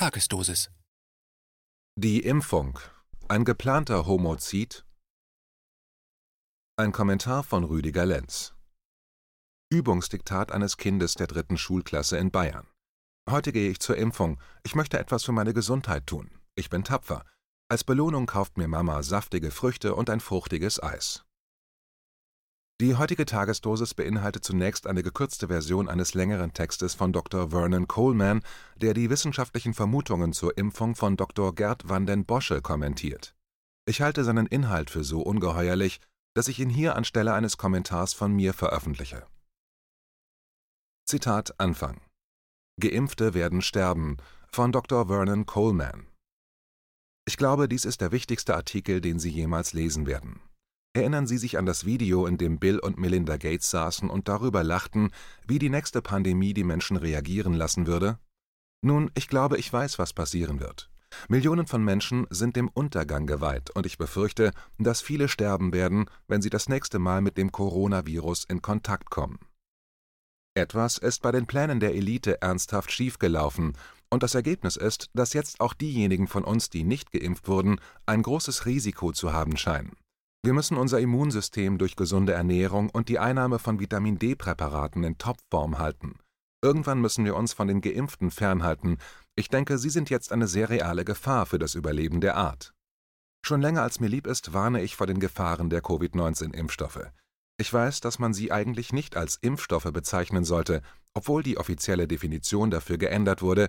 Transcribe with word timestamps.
Tagesdosis. 0.00 0.70
Die 1.94 2.20
Impfung. 2.20 2.78
Ein 3.28 3.44
geplanter 3.44 4.06
Homozid? 4.06 4.86
Ein 6.78 6.92
Kommentar 6.92 7.44
von 7.44 7.64
Rüdiger 7.64 8.06
Lenz. 8.06 8.54
Übungsdiktat 9.70 10.52
eines 10.52 10.78
Kindes 10.78 11.16
der 11.16 11.26
dritten 11.26 11.58
Schulklasse 11.58 12.16
in 12.16 12.30
Bayern. 12.30 12.66
Heute 13.28 13.52
gehe 13.52 13.70
ich 13.70 13.80
zur 13.80 13.98
Impfung. 13.98 14.40
Ich 14.62 14.74
möchte 14.74 14.98
etwas 14.98 15.24
für 15.24 15.32
meine 15.32 15.52
Gesundheit 15.52 16.06
tun. 16.06 16.30
Ich 16.54 16.70
bin 16.70 16.82
tapfer. 16.82 17.22
Als 17.68 17.84
Belohnung 17.84 18.24
kauft 18.24 18.56
mir 18.56 18.68
Mama 18.68 19.02
saftige 19.02 19.50
Früchte 19.50 19.94
und 19.94 20.08
ein 20.08 20.20
fruchtiges 20.20 20.82
Eis. 20.82 21.26
Die 22.80 22.96
heutige 22.96 23.26
Tagesdosis 23.26 23.92
beinhaltet 23.92 24.42
zunächst 24.42 24.86
eine 24.86 25.02
gekürzte 25.02 25.48
Version 25.48 25.86
eines 25.86 26.14
längeren 26.14 26.54
Textes 26.54 26.94
von 26.94 27.12
Dr. 27.12 27.50
Vernon 27.50 27.86
Coleman, 27.86 28.40
der 28.76 28.94
die 28.94 29.10
wissenschaftlichen 29.10 29.74
Vermutungen 29.74 30.32
zur 30.32 30.56
Impfung 30.56 30.94
von 30.94 31.18
Dr. 31.18 31.54
Gerd 31.54 31.86
van 31.90 32.06
den 32.06 32.24
Bossche 32.24 32.62
kommentiert. 32.62 33.34
Ich 33.84 34.00
halte 34.00 34.24
seinen 34.24 34.46
Inhalt 34.46 34.88
für 34.88 35.04
so 35.04 35.20
ungeheuerlich, 35.20 36.00
dass 36.32 36.48
ich 36.48 36.58
ihn 36.58 36.70
hier 36.70 36.96
anstelle 36.96 37.34
eines 37.34 37.58
Kommentars 37.58 38.14
von 38.14 38.32
mir 38.32 38.54
veröffentliche. 38.54 39.26
Zitat 41.04 41.60
Anfang 41.60 42.00
Geimpfte 42.80 43.34
werden 43.34 43.60
sterben 43.60 44.16
von 44.50 44.72
Dr. 44.72 45.08
Vernon 45.08 45.44
Coleman. 45.44 46.06
Ich 47.26 47.36
glaube, 47.36 47.68
dies 47.68 47.84
ist 47.84 48.00
der 48.00 48.10
wichtigste 48.10 48.54
Artikel, 48.54 49.02
den 49.02 49.18
Sie 49.18 49.28
jemals 49.28 49.74
lesen 49.74 50.06
werden. 50.06 50.40
Erinnern 50.92 51.28
Sie 51.28 51.38
sich 51.38 51.56
an 51.56 51.66
das 51.66 51.84
Video, 51.84 52.26
in 52.26 52.36
dem 52.36 52.58
Bill 52.58 52.80
und 52.80 52.98
Melinda 52.98 53.36
Gates 53.36 53.70
saßen 53.70 54.10
und 54.10 54.26
darüber 54.26 54.64
lachten, 54.64 55.12
wie 55.46 55.60
die 55.60 55.70
nächste 55.70 56.02
Pandemie 56.02 56.52
die 56.52 56.64
Menschen 56.64 56.96
reagieren 56.96 57.54
lassen 57.54 57.86
würde? 57.86 58.18
Nun, 58.82 59.10
ich 59.14 59.28
glaube, 59.28 59.56
ich 59.56 59.72
weiß, 59.72 60.00
was 60.00 60.12
passieren 60.12 60.58
wird. 60.58 60.90
Millionen 61.28 61.66
von 61.66 61.84
Menschen 61.84 62.26
sind 62.30 62.56
dem 62.56 62.68
Untergang 62.68 63.26
geweiht, 63.26 63.70
und 63.70 63.86
ich 63.86 63.98
befürchte, 63.98 64.52
dass 64.78 65.00
viele 65.00 65.28
sterben 65.28 65.72
werden, 65.72 66.06
wenn 66.26 66.42
sie 66.42 66.50
das 66.50 66.68
nächste 66.68 66.98
Mal 66.98 67.20
mit 67.20 67.36
dem 67.36 67.52
Coronavirus 67.52 68.44
in 68.44 68.60
Kontakt 68.60 69.10
kommen. 69.10 69.38
Etwas 70.54 70.98
ist 70.98 71.22
bei 71.22 71.30
den 71.30 71.46
Plänen 71.46 71.78
der 71.78 71.94
Elite 71.94 72.42
ernsthaft 72.42 72.90
schiefgelaufen, 72.90 73.74
und 74.08 74.24
das 74.24 74.34
Ergebnis 74.34 74.74
ist, 74.74 75.08
dass 75.14 75.34
jetzt 75.34 75.60
auch 75.60 75.72
diejenigen 75.72 76.26
von 76.26 76.42
uns, 76.42 76.68
die 76.68 76.82
nicht 76.82 77.12
geimpft 77.12 77.46
wurden, 77.46 77.80
ein 78.06 78.22
großes 78.22 78.66
Risiko 78.66 79.12
zu 79.12 79.32
haben 79.32 79.56
scheinen. 79.56 79.92
Wir 80.42 80.54
müssen 80.54 80.78
unser 80.78 81.00
Immunsystem 81.00 81.76
durch 81.76 81.96
gesunde 81.96 82.32
Ernährung 82.32 82.88
und 82.88 83.10
die 83.10 83.18
Einnahme 83.18 83.58
von 83.58 83.78
Vitamin 83.78 84.18
D-Präparaten 84.18 85.04
in 85.04 85.18
Topform 85.18 85.78
halten. 85.78 86.18
Irgendwann 86.62 87.00
müssen 87.00 87.26
wir 87.26 87.36
uns 87.36 87.52
von 87.52 87.68
den 87.68 87.82
Geimpften 87.82 88.30
fernhalten. 88.30 88.96
Ich 89.36 89.48
denke, 89.48 89.76
sie 89.76 89.90
sind 89.90 90.08
jetzt 90.08 90.32
eine 90.32 90.46
sehr 90.46 90.70
reale 90.70 91.04
Gefahr 91.04 91.44
für 91.44 91.58
das 91.58 91.74
Überleben 91.74 92.22
der 92.22 92.36
Art. 92.36 92.72
Schon 93.44 93.60
länger 93.60 93.82
als 93.82 94.00
mir 94.00 94.08
lieb 94.08 94.26
ist, 94.26 94.54
warne 94.54 94.82
ich 94.82 94.96
vor 94.96 95.06
den 95.06 95.20
Gefahren 95.20 95.68
der 95.68 95.82
Covid-19-Impfstoffe. 95.82 97.10
Ich 97.58 97.70
weiß, 97.70 98.00
dass 98.00 98.18
man 98.18 98.32
sie 98.32 98.50
eigentlich 98.50 98.94
nicht 98.94 99.18
als 99.18 99.36
Impfstoffe 99.36 99.92
bezeichnen 99.92 100.44
sollte, 100.44 100.80
obwohl 101.12 101.42
die 101.42 101.58
offizielle 101.58 102.08
Definition 102.08 102.70
dafür 102.70 102.96
geändert 102.96 103.42
wurde, 103.42 103.68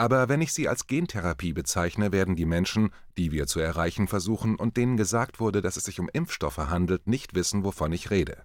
aber 0.00 0.28
wenn 0.28 0.40
ich 0.40 0.52
sie 0.52 0.68
als 0.68 0.86
Gentherapie 0.86 1.52
bezeichne, 1.52 2.12
werden 2.12 2.36
die 2.36 2.46
Menschen, 2.46 2.90
die 3.18 3.32
wir 3.32 3.48
zu 3.48 3.58
erreichen 3.58 4.06
versuchen 4.06 4.54
und 4.54 4.76
denen 4.76 4.96
gesagt 4.96 5.40
wurde, 5.40 5.60
dass 5.60 5.76
es 5.76 5.84
sich 5.84 5.98
um 5.98 6.08
Impfstoffe 6.12 6.58
handelt, 6.58 7.08
nicht 7.08 7.34
wissen, 7.34 7.64
wovon 7.64 7.90
ich 7.90 8.10
rede. 8.10 8.44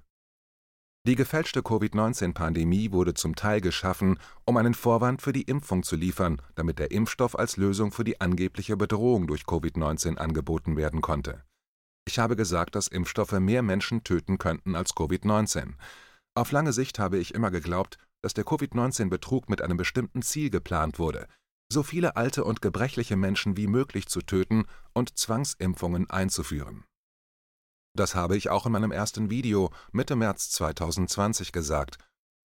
Die 1.05 1.15
gefälschte 1.15 1.61
Covid-19-Pandemie 1.61 2.91
wurde 2.91 3.13
zum 3.13 3.35
Teil 3.35 3.61
geschaffen, 3.61 4.17
um 4.45 4.57
einen 4.57 4.73
Vorwand 4.73 5.21
für 5.21 5.31
die 5.31 5.43
Impfung 5.43 5.83
zu 5.83 5.95
liefern, 5.95 6.41
damit 6.55 6.79
der 6.79 6.89
Impfstoff 6.89 7.37
als 7.37 7.57
Lösung 7.57 7.91
für 7.91 8.03
die 8.03 8.19
angebliche 8.19 8.75
Bedrohung 8.75 9.27
durch 9.27 9.43
Covid-19 9.43 10.17
angeboten 10.17 10.75
werden 10.75 11.01
konnte. 11.01 11.43
Ich 12.07 12.17
habe 12.17 12.35
gesagt, 12.35 12.73
dass 12.73 12.87
Impfstoffe 12.87 13.33
mehr 13.33 13.61
Menschen 13.61 14.03
töten 14.03 14.39
könnten 14.39 14.75
als 14.75 14.95
Covid-19. 14.95 15.73
Auf 16.35 16.51
lange 16.51 16.73
Sicht 16.73 16.97
habe 16.97 17.19
ich 17.19 17.35
immer 17.35 17.51
geglaubt, 17.51 17.97
dass 18.23 18.33
der 18.33 18.45
Covid-19-Betrug 18.45 19.49
mit 19.49 19.61
einem 19.61 19.77
bestimmten 19.77 20.23
Ziel 20.23 20.49
geplant 20.49 20.97
wurde– 20.97 21.27
so 21.73 21.83
viele 21.83 22.15
alte 22.15 22.45
und 22.45 22.61
gebrechliche 22.61 23.17
Menschen 23.17 23.57
wie 23.57 23.67
möglich 23.67 24.07
zu 24.07 24.21
töten 24.21 24.65
und 24.93 25.17
Zwangsimpfungen 25.17 26.09
einzuführen. 26.09 26.85
Das 27.95 28.15
habe 28.15 28.37
ich 28.37 28.49
auch 28.49 28.65
in 28.65 28.71
meinem 28.71 28.91
ersten 28.91 29.29
Video 29.29 29.71
Mitte 29.91 30.15
März 30.15 30.49
2020 30.51 31.51
gesagt. 31.51 31.97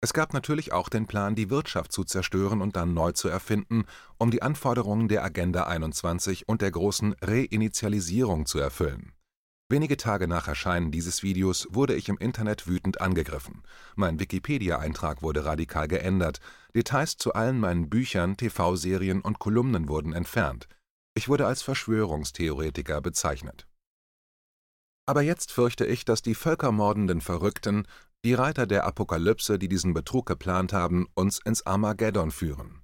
Es 0.02 0.14
gab 0.14 0.34
natürlich 0.34 0.74
auch 0.74 0.90
den 0.90 1.08
Plan, 1.08 1.36
die 1.36 1.50
Wirtschaft 1.50 1.92
zu 1.92 2.04
zerstören 2.04 2.62
und 2.62 2.76
dann 2.76 2.94
neu 2.94 3.14
zu 3.14 3.30
erfinden, 3.30 3.86
um 4.18 4.30
die 4.30 4.42
Anforderungen 4.42 5.08
der 5.08 5.24
Agenda 5.24 5.64
21 5.64 6.48
und 6.48 6.62
der 6.62 6.72
großen 6.72 7.16
Reinitialisierung 7.22 8.46
zu 8.46 8.60
erfüllen. 8.60 9.14
Wenige 9.70 9.98
Tage 9.98 10.30
nach 10.30 10.48
Erscheinen 10.48 10.92
dieses 10.92 11.24
Videos 11.24 11.68
wurde 11.70 11.94
ich 11.94 12.08
im 12.08 12.18
Internet 12.18 12.68
wütend 12.68 13.02
angegriffen. 13.02 13.64
Mein 13.98 14.18
Wikipedia-Eintrag 14.18 15.22
wurde 15.22 15.44
radikal 15.44 15.90
geändert. 15.90 16.40
Details 16.74 17.18
zu 17.18 17.34
allen 17.34 17.60
meinen 17.60 17.90
Büchern, 17.90 18.38
TV-Serien 18.38 19.20
und 19.20 19.40
Kolumnen 19.40 19.90
wurden 19.90 20.14
entfernt. 20.14 20.70
Ich 21.16 21.28
wurde 21.28 21.48
als 21.48 21.64
Verschwörungstheoretiker 21.64 23.02
bezeichnet. 23.02 23.68
Aber 25.06 25.22
jetzt 25.22 25.52
fürchte 25.52 25.86
ich, 25.86 26.06
dass 26.06 26.22
die 26.22 26.36
völkermordenden 26.36 27.20
Verrückten, 27.20 27.88
die 28.24 28.36
Reiter 28.36 28.68
der 28.68 28.86
Apokalypse, 28.86 29.60
die 29.60 29.68
diesen 29.68 29.94
Betrug 29.94 30.28
geplant 30.28 30.72
haben, 30.72 31.08
uns 31.14 31.40
ins 31.44 31.66
Armageddon 31.66 32.32
führen. 32.32 32.82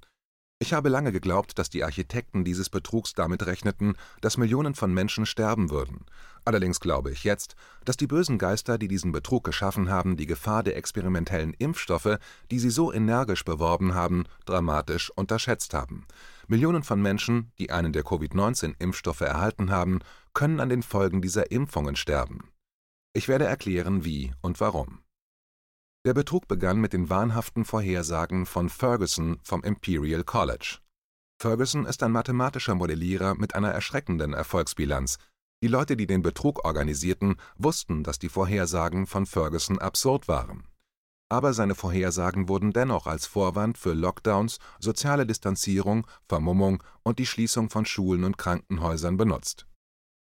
Ich 0.64 0.72
habe 0.72 0.88
lange 0.88 1.12
geglaubt, 1.12 1.60
dass 1.60 1.70
die 1.70 1.84
Architekten 1.84 2.46
dieses 2.46 2.70
Betrugs 2.70 3.14
damit 3.14 3.46
rechneten, 3.46 3.98
dass 4.22 4.38
Millionen 4.38 4.76
von 4.76 4.94
Menschen 4.94 5.26
sterben 5.26 5.70
würden. 5.70 6.06
Allerdings 6.46 6.80
glaube 6.80 7.12
ich 7.12 7.26
jetzt, 7.26 7.58
dass 7.84 7.98
die 7.98 8.08
bösen 8.08 8.38
Geister, 8.38 8.78
die 8.78 8.88
diesen 8.88 9.12
Betrug 9.12 9.44
geschaffen 9.44 9.90
haben, 9.90 10.16
die 10.16 10.26
Gefahr 10.26 10.64
der 10.64 10.78
experimentellen 10.78 11.54
Impfstoffe, 11.54 12.18
die 12.50 12.60
sie 12.60 12.70
so 12.70 12.94
energisch 12.94 13.44
beworben 13.44 13.94
haben, 13.94 14.24
dramatisch 14.46 15.10
unterschätzt 15.10 15.74
haben. 15.74 16.08
Millionen 16.48 16.84
von 16.84 17.02
Menschen, 17.02 17.52
die 17.60 17.70
einen 17.70 17.92
der 17.92 18.04
Covid-19-Impfstoffe 18.04 19.20
erhalten 19.20 19.70
haben, 19.70 20.00
können 20.34 20.62
an 20.62 20.70
den 20.70 20.82
Folgen 20.82 21.22
dieser 21.22 21.52
Impfungen 21.52 21.98
sterben. 21.98 22.52
Ich 23.12 23.28
werde 23.28 23.44
erklären, 23.44 24.06
wie 24.06 24.32
und 24.40 24.62
warum. 24.62 25.03
Der 26.06 26.14
Betrug 26.14 26.50
begann 26.50 26.82
mit 26.82 26.92
den 26.92 27.10
wahnhaften 27.10 27.64
Vorhersagen 27.64 28.46
von 28.46 28.68
Ferguson 28.68 29.40
vom 29.42 29.64
Imperial 29.64 30.26
College. 30.26 30.80
Ferguson 31.42 31.86
ist 31.86 32.04
ein 32.04 32.12
mathematischer 32.12 32.76
Modellierer 32.76 33.36
mit 33.36 33.56
einer 33.56 33.72
erschreckenden 33.72 34.34
Erfolgsbilanz. 34.34 35.18
Die 35.64 35.70
Leute, 35.70 35.96
die 35.96 36.06
den 36.06 36.22
Betrug 36.22 36.66
organisierten, 36.66 37.38
wussten, 37.56 38.04
dass 38.04 38.20
die 38.20 38.28
Vorhersagen 38.28 39.08
von 39.08 39.26
Ferguson 39.26 39.80
absurd 39.80 40.28
waren. 40.28 40.68
Aber 41.30 41.54
seine 41.54 41.74
Vorhersagen 41.74 42.50
wurden 42.50 42.74
dennoch 42.74 43.08
als 43.08 43.26
Vorwand 43.26 43.78
für 43.78 43.94
Lockdowns, 43.94 44.60
soziale 44.80 45.26
Distanzierung, 45.26 46.06
Vermummung 46.28 46.84
und 47.04 47.18
die 47.18 47.26
Schließung 47.26 47.70
von 47.70 47.86
Schulen 47.86 48.26
und 48.26 48.38
Krankenhäusern 48.38 49.16
benutzt. 49.16 49.68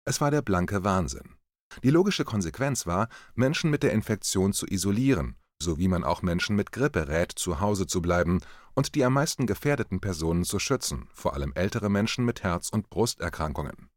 Es 0.04 0.20
war 0.20 0.32
der 0.32 0.42
blanke 0.42 0.82
Wahnsinn. 0.82 1.36
Die 1.84 1.90
logische 1.90 2.24
Konsequenz 2.24 2.84
war, 2.88 3.08
Menschen 3.36 3.70
mit 3.70 3.84
der 3.84 3.92
Infektion 3.92 4.52
zu 4.52 4.66
isolieren 4.66 5.36
so 5.60 5.78
wie 5.78 5.88
man 5.88 6.04
auch 6.04 6.22
Menschen 6.22 6.56
mit 6.56 6.72
Grippe 6.72 7.08
rät, 7.08 7.32
zu 7.32 7.60
Hause 7.60 7.86
zu 7.86 8.00
bleiben 8.00 8.40
und 8.74 8.94
die 8.94 9.04
am 9.04 9.14
meisten 9.14 9.46
gefährdeten 9.46 10.00
Personen 10.00 10.44
zu 10.44 10.58
schützen, 10.58 11.08
vor 11.12 11.34
allem 11.34 11.52
ältere 11.54 11.88
Menschen 11.88 12.24
mit 12.24 12.42
Herz- 12.42 12.70
und 12.70 12.90
Brusterkrankungen. 12.90 13.88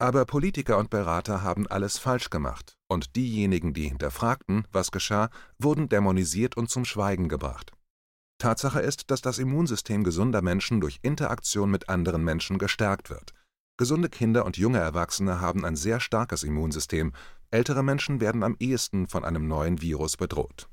Aber 0.00 0.24
Politiker 0.24 0.78
und 0.78 0.90
Berater 0.90 1.42
haben 1.42 1.66
alles 1.66 1.98
falsch 1.98 2.30
gemacht, 2.30 2.78
und 2.88 3.16
diejenigen, 3.16 3.74
die 3.74 3.86
hinterfragten, 3.86 4.66
was 4.72 4.90
geschah, 4.90 5.28
wurden 5.58 5.88
dämonisiert 5.88 6.56
und 6.56 6.70
zum 6.70 6.86
Schweigen 6.86 7.28
gebracht. 7.28 7.72
Tatsache 8.38 8.80
ist, 8.80 9.10
dass 9.10 9.20
das 9.20 9.38
Immunsystem 9.38 10.02
gesunder 10.02 10.40
Menschen 10.40 10.80
durch 10.80 10.98
Interaktion 11.02 11.70
mit 11.70 11.90
anderen 11.90 12.24
Menschen 12.24 12.58
gestärkt 12.58 13.10
wird. 13.10 13.34
Gesunde 13.76 14.08
Kinder 14.08 14.46
und 14.46 14.56
junge 14.56 14.78
Erwachsene 14.78 15.40
haben 15.40 15.66
ein 15.66 15.76
sehr 15.76 16.00
starkes 16.00 16.42
Immunsystem, 16.42 17.12
ältere 17.50 17.82
Menschen 17.82 18.22
werden 18.22 18.42
am 18.42 18.56
ehesten 18.58 19.06
von 19.06 19.24
einem 19.24 19.46
neuen 19.46 19.82
Virus 19.82 20.16
bedroht. 20.16 20.69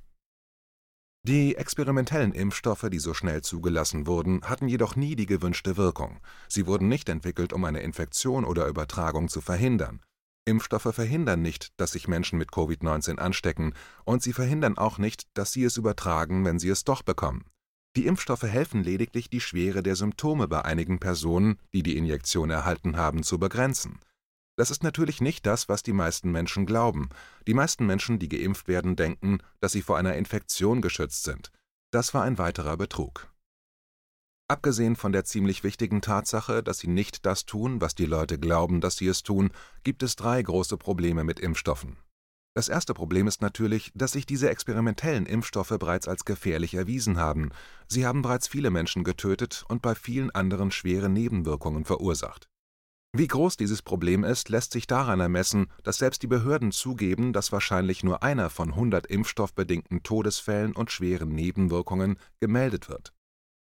Die 1.28 1.58
experimentellen 1.58 2.32
Impfstoffe, 2.32 2.88
die 2.90 3.00
so 3.00 3.14
schnell 3.14 3.42
zugelassen 3.42 4.08
wurden, 4.08 4.44
hatten 4.44 4.70
jedoch 4.70 4.96
nie 4.96 5.18
die 5.18 5.26
gewünschte 5.26 5.76
Wirkung. 5.76 6.22
Sie 6.48 6.68
wurden 6.68 6.88
nicht 6.88 7.10
entwickelt, 7.10 7.52
um 7.52 7.66
eine 7.66 7.82
Infektion 7.82 8.46
oder 8.46 8.66
Übertragung 8.66 9.28
zu 9.28 9.42
verhindern. 9.42 10.00
Impfstoffe 10.46 10.96
verhindern 10.96 11.42
nicht, 11.42 11.74
dass 11.76 11.92
sich 11.92 12.08
Menschen 12.08 12.40
mit 12.40 12.52
Covid-19 12.52 13.18
anstecken, 13.18 13.74
und 14.06 14.24
sie 14.24 14.32
verhindern 14.32 14.78
auch 14.78 15.00
nicht, 15.00 15.28
dass 15.34 15.52
sie 15.52 15.66
es 15.66 15.76
übertragen, 15.76 16.46
wenn 16.46 16.60
sie 16.60 16.70
es 16.70 16.86
doch 16.86 17.02
bekommen. 17.02 17.44
Die 17.98 18.06
Impfstoffe 18.06 18.44
helfen 18.44 18.82
lediglich, 18.82 19.30
die 19.30 19.42
Schwere 19.42 19.84
der 19.84 19.98
Symptome 19.98 20.48
bei 20.48 20.64
einigen 20.64 20.98
Personen, 20.98 21.60
die 21.74 21.84
die 21.84 21.98
Injektion 21.98 22.50
erhalten 22.50 22.96
haben, 22.96 23.24
zu 23.24 23.38
begrenzen. 23.38 24.00
Das 24.58 24.72
ist 24.72 24.84
natürlich 24.84 25.22
nicht 25.22 25.46
das, 25.46 25.70
was 25.70 25.84
die 25.84 25.94
meisten 25.94 26.32
Menschen 26.32 26.66
glauben. 26.66 27.10
Die 27.48 27.54
meisten 27.54 27.86
Menschen, 27.86 28.20
die 28.20 28.28
geimpft 28.28 28.68
werden, 28.68 28.96
denken, 28.96 29.40
dass 29.62 29.72
sie 29.72 29.82
vor 29.82 29.98
einer 29.98 30.16
Infektion 30.16 30.82
geschützt 30.82 31.24
sind. 31.24 31.52
Das 31.92 32.14
war 32.14 32.24
ein 32.24 32.38
weiterer 32.38 32.76
Betrug 32.76 33.30
Abgesehen 34.50 34.96
von 34.96 35.12
der 35.12 35.26
ziemlich 35.26 35.66
wichtigen 35.66 36.02
Tatsache, 36.02 36.64
dass 36.64 36.80
sie 36.80 36.88
nicht 36.88 37.26
das 37.26 37.46
tun, 37.46 37.82
was 37.82 37.96
die 37.96 38.06
Leute 38.06 38.40
glauben, 38.40 38.80
dass 38.80 38.96
sie 38.96 39.08
es 39.08 39.22
tun, 39.22 39.52
gibt 39.84 40.04
es 40.04 40.16
drei 40.16 40.42
große 40.42 40.78
Probleme 40.78 41.26
mit 41.26 41.42
Impfstoffen. 41.42 41.98
Das 42.54 42.70
erste 42.70 42.94
Problem 42.94 43.28
ist 43.28 43.42
natürlich, 43.42 43.92
dass 43.94 44.14
sich 44.14 44.26
diese 44.26 44.50
experimentellen 44.50 45.26
Impfstoffe 45.26 45.76
bereits 45.78 46.08
als 46.08 46.24
gefährlich 46.24 46.76
erwiesen 46.76 47.18
haben. 47.18 47.52
Sie 47.90 48.06
haben 48.06 48.22
bereits 48.22 48.48
viele 48.48 48.72
Menschen 48.72 49.04
getötet 49.04 49.66
und 49.68 49.82
bei 49.82 49.96
vielen 49.96 50.32
anderen 50.32 50.72
schwere 50.72 51.10
Nebenwirkungen 51.10 51.84
verursacht. 51.84 52.48
Wie 53.14 53.28
groß 53.28 53.58
dieses 53.58 53.82
Problem 53.82 54.24
ist, 54.24 54.50
lässt 54.50 54.74
sich 54.74 54.86
daran 54.86 55.20
ermessen, 55.20 55.68
dass 55.84 55.98
selbst 55.98 56.22
die 56.24 56.28
Behörden 56.28 56.72
zugeben, 56.72 57.34
dass 57.34 57.52
wahrscheinlich 57.52 58.04
nur 58.04 58.22
einer 58.22 58.50
von 58.50 58.70
100 58.70 59.08
impfstoffbedingten 59.08 60.04
Todesfällen 60.04 60.74
und 60.74 60.92
schweren 60.92 61.30
Nebenwirkungen 61.30 62.20
gemeldet 62.40 62.90
wird. 62.90 63.14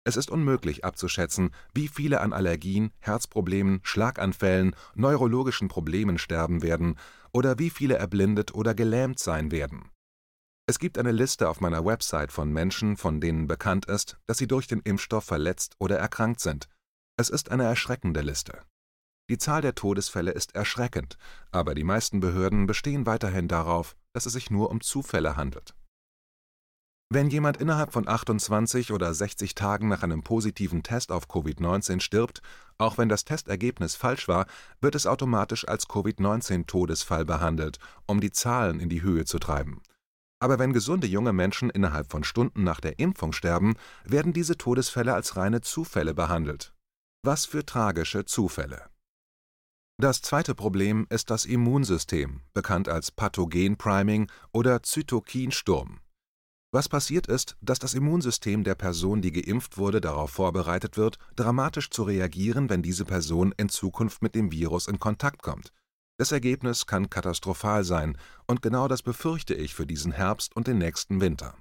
Es 0.04 0.16
ist 0.16 0.30
unmöglich 0.30 0.84
abzuschätzen, 0.84 1.50
wie 1.74 1.86
viele 1.86 2.20
an 2.20 2.32
Allergien, 2.32 2.90
Herzproblemen, 2.98 3.80
Schlaganfällen, 3.82 4.74
neurologischen 4.94 5.68
Problemen 5.68 6.18
sterben 6.18 6.62
werden 6.62 6.98
oder 7.32 7.58
wie 7.58 7.70
viele 7.70 7.94
erblindet 7.94 8.54
oder 8.54 8.74
gelähmt 8.74 9.18
sein 9.18 9.52
werden. 9.52 9.90
Es 10.66 10.78
gibt 10.78 10.98
eine 10.98 11.12
Liste 11.12 11.48
auf 11.48 11.60
meiner 11.60 11.84
Website 11.84 12.32
von 12.32 12.52
Menschen, 12.52 12.96
von 12.96 13.20
denen 13.20 13.46
bekannt 13.46 13.86
ist, 13.86 14.18
dass 14.26 14.38
sie 14.38 14.46
durch 14.46 14.66
den 14.66 14.80
Impfstoff 14.80 15.24
verletzt 15.24 15.74
oder 15.78 15.98
erkrankt 15.98 16.40
sind. 16.40 16.68
Es 17.16 17.30
ist 17.30 17.50
eine 17.50 17.64
erschreckende 17.64 18.22
Liste. 18.22 18.62
Die 19.32 19.38
Zahl 19.38 19.62
der 19.62 19.74
Todesfälle 19.74 20.32
ist 20.32 20.54
erschreckend, 20.54 21.16
aber 21.52 21.74
die 21.74 21.84
meisten 21.84 22.20
Behörden 22.20 22.66
bestehen 22.66 23.06
weiterhin 23.06 23.48
darauf, 23.48 23.96
dass 24.12 24.26
es 24.26 24.34
sich 24.34 24.50
nur 24.50 24.68
um 24.68 24.82
Zufälle 24.82 25.38
handelt. 25.38 25.74
Wenn 27.08 27.30
jemand 27.30 27.56
innerhalb 27.56 27.94
von 27.94 28.06
28 28.06 28.92
oder 28.92 29.14
60 29.14 29.54
Tagen 29.54 29.88
nach 29.88 30.02
einem 30.02 30.22
positiven 30.22 30.82
Test 30.82 31.10
auf 31.10 31.30
Covid-19 31.30 32.00
stirbt, 32.00 32.42
auch 32.76 32.98
wenn 32.98 33.08
das 33.08 33.24
Testergebnis 33.24 33.94
falsch 33.94 34.28
war, 34.28 34.44
wird 34.82 34.94
es 34.96 35.06
automatisch 35.06 35.66
als 35.66 35.88
Covid-19-Todesfall 35.88 37.24
behandelt, 37.24 37.78
um 38.04 38.20
die 38.20 38.32
Zahlen 38.32 38.80
in 38.80 38.90
die 38.90 39.00
Höhe 39.00 39.24
zu 39.24 39.38
treiben. 39.38 39.80
Aber 40.40 40.58
wenn 40.58 40.74
gesunde 40.74 41.06
junge 41.06 41.32
Menschen 41.32 41.70
innerhalb 41.70 42.10
von 42.10 42.22
Stunden 42.22 42.64
nach 42.64 42.80
der 42.80 42.98
Impfung 42.98 43.32
sterben, 43.32 43.76
werden 44.04 44.34
diese 44.34 44.58
Todesfälle 44.58 45.14
als 45.14 45.38
reine 45.38 45.62
Zufälle 45.62 46.12
behandelt. 46.12 46.74
Was 47.24 47.46
für 47.46 47.64
tragische 47.64 48.26
Zufälle. 48.26 48.91
Das 49.98 50.22
zweite 50.22 50.54
Problem 50.54 51.06
ist 51.10 51.30
das 51.30 51.44
Immunsystem, 51.44 52.40
bekannt 52.54 52.88
als 52.88 53.10
Pathogenpriming 53.10 54.30
oder 54.52 54.82
Zytokinsturm. 54.82 56.00
Was 56.74 56.88
passiert 56.88 57.26
ist, 57.26 57.56
dass 57.60 57.78
das 57.78 57.92
Immunsystem 57.92 58.64
der 58.64 58.74
Person, 58.74 59.20
die 59.20 59.30
geimpft 59.30 59.76
wurde, 59.76 60.00
darauf 60.00 60.30
vorbereitet 60.30 60.96
wird, 60.96 61.18
dramatisch 61.36 61.90
zu 61.90 62.02
reagieren, 62.04 62.70
wenn 62.70 62.82
diese 62.82 63.04
Person 63.04 63.52
in 63.58 63.68
Zukunft 63.68 64.22
mit 64.22 64.34
dem 64.34 64.50
Virus 64.50 64.86
in 64.86 64.98
Kontakt 64.98 65.42
kommt. 65.42 65.72
Das 66.18 66.32
Ergebnis 66.32 66.86
kann 66.86 67.10
katastrophal 67.10 67.84
sein, 67.84 68.16
und 68.46 68.62
genau 68.62 68.88
das 68.88 69.02
befürchte 69.02 69.54
ich 69.54 69.74
für 69.74 69.86
diesen 69.86 70.12
Herbst 70.12 70.56
und 70.56 70.66
den 70.66 70.78
nächsten 70.78 71.20
Winter. 71.20 71.54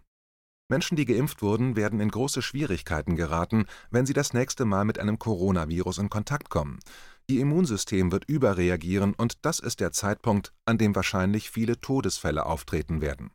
Menschen, 0.70 0.96
die 0.96 1.06
geimpft 1.06 1.42
wurden, 1.42 1.76
werden 1.76 2.00
in 2.00 2.10
große 2.10 2.42
Schwierigkeiten 2.42 3.18
geraten, 3.18 3.66
wenn 3.90 4.06
sie 4.06 4.14
das 4.14 4.34
nächste 4.34 4.64
Mal 4.64 4.86
mit 4.86 5.00
einem 5.00 5.20
Coronavirus 5.20 5.98
in 5.98 6.10
Kontakt 6.10 6.50
kommen. 6.50 6.80
Ihr 7.28 7.42
Immunsystem 7.42 8.12
wird 8.12 8.26
überreagieren, 8.26 9.14
und 9.14 9.46
das 9.46 9.60
ist 9.60 9.80
der 9.80 9.92
Zeitpunkt, 9.92 10.54
an 10.66 10.78
dem 10.78 10.96
wahrscheinlich 10.96 11.50
viele 11.50 11.80
Todesfälle 11.80 12.46
auftreten 12.46 13.02
werden. 13.02 13.32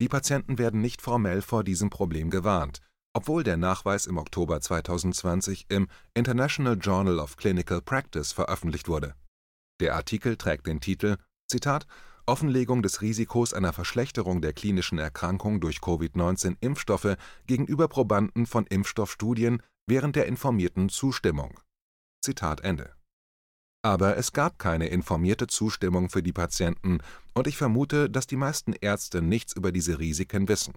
Die 0.00 0.08
Patienten 0.08 0.58
werden 0.58 0.80
nicht 0.80 1.02
formell 1.02 1.42
vor 1.42 1.64
diesem 1.64 1.90
Problem 1.90 2.30
gewarnt, 2.30 2.80
obwohl 3.14 3.42
der 3.42 3.56
Nachweis 3.56 4.06
im 4.06 4.16
Oktober 4.16 4.60
2020 4.60 5.66
im 5.68 5.88
International 6.14 6.78
Journal 6.78 7.18
of 7.18 7.36
Clinical 7.36 7.82
Practice 7.82 8.32
veröffentlicht 8.32 8.88
wurde. 8.88 9.14
Der 9.80 9.96
Artikel 9.96 10.36
trägt 10.36 10.66
den 10.66 10.80
Titel 10.80 11.16
Zitat 11.50 11.86
Offenlegung 12.26 12.82
des 12.82 13.00
Risikos 13.00 13.54
einer 13.54 13.72
Verschlechterung 13.72 14.42
der 14.42 14.52
klinischen 14.52 14.98
Erkrankung 14.98 15.60
durch 15.60 15.80
Covid-19-Impfstoffe 15.80 17.16
gegenüber 17.46 17.88
Probanden 17.88 18.44
von 18.44 18.66
Impfstoffstudien 18.66 19.62
während 19.86 20.14
der 20.14 20.26
informierten 20.26 20.90
Zustimmung. 20.90 21.58
Zitat 22.22 22.60
Ende 22.60 22.97
aber 23.82 24.16
es 24.16 24.32
gab 24.32 24.58
keine 24.58 24.88
informierte 24.88 25.46
Zustimmung 25.46 26.10
für 26.10 26.22
die 26.22 26.32
Patienten, 26.32 26.98
und 27.34 27.46
ich 27.46 27.56
vermute, 27.56 28.10
dass 28.10 28.26
die 28.26 28.36
meisten 28.36 28.72
Ärzte 28.72 29.22
nichts 29.22 29.52
über 29.54 29.72
diese 29.72 29.98
Risiken 29.98 30.48
wissen. 30.48 30.74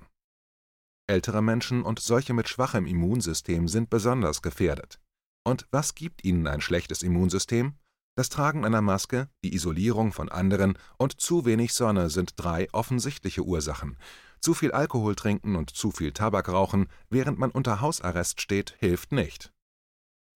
Ältere 1.07 1.41
Menschen 1.41 1.83
und 1.83 1.99
solche 1.99 2.33
mit 2.33 2.47
schwachem 2.47 2.85
Immunsystem 2.85 3.67
sind 3.67 3.89
besonders 3.89 4.41
gefährdet. 4.41 4.99
Und 5.43 5.67
was 5.71 5.95
gibt 5.95 6.23
ihnen 6.23 6.47
ein 6.47 6.61
schlechtes 6.61 7.03
Immunsystem? 7.03 7.73
Das 8.15 8.29
Tragen 8.29 8.65
einer 8.65 8.81
Maske, 8.81 9.27
die 9.43 9.53
Isolierung 9.53 10.11
von 10.11 10.29
anderen 10.29 10.77
und 10.97 11.19
zu 11.19 11.45
wenig 11.45 11.73
Sonne 11.73 12.09
sind 12.09 12.33
drei 12.35 12.67
offensichtliche 12.71 13.43
Ursachen. 13.43 13.97
Zu 14.39 14.53
viel 14.53 14.71
Alkohol 14.71 15.15
trinken 15.15 15.55
und 15.55 15.69
zu 15.69 15.91
viel 15.91 16.11
Tabak 16.11 16.49
rauchen, 16.49 16.87
während 17.09 17.39
man 17.39 17.51
unter 17.51 17.81
Hausarrest 17.81 18.41
steht, 18.41 18.75
hilft 18.79 19.11
nicht. 19.11 19.51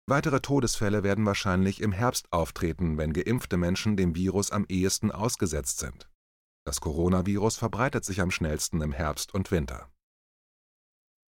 Weitere 0.07 0.39
Todesfälle 0.39 1.01
werden 1.01 1.25
wahrscheinlich 1.25 1.81
im 1.81 1.91
Herbst 1.91 2.31
auftreten, 2.31 2.99
wenn 2.99 3.11
geimpfte 3.11 3.57
Menschen 3.57 3.97
dem 3.97 4.13
Virus 4.13 4.51
am 4.51 4.65
ehesten 4.69 5.11
ausgesetzt 5.11 5.79
sind. 5.79 6.07
Das 6.63 6.79
Coronavirus 6.79 7.57
verbreitet 7.57 8.05
sich 8.05 8.21
am 8.21 8.29
schnellsten 8.29 8.81
im 8.81 8.91
Herbst 8.91 9.33
und 9.33 9.49
Winter. 9.49 9.89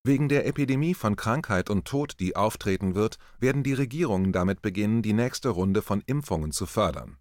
Wegen 0.03 0.29
der 0.29 0.45
Epidemie 0.45 0.94
von 0.94 1.15
Krankheit 1.15 1.71
und 1.71 1.85
Tod, 1.85 2.19
die 2.19 2.35
auftreten 2.35 2.94
wird, 2.94 3.18
werden 3.39 3.63
die 3.63 3.74
Regierungen 3.74 4.31
damit 4.31 4.62
beginnen, 4.62 5.01
die 5.01 5.13
nächste 5.13 5.50
Runde 5.50 5.81
von 5.81 6.01
Impfungen 6.06 6.51
zu 6.51 6.65
fördern. 6.65 7.18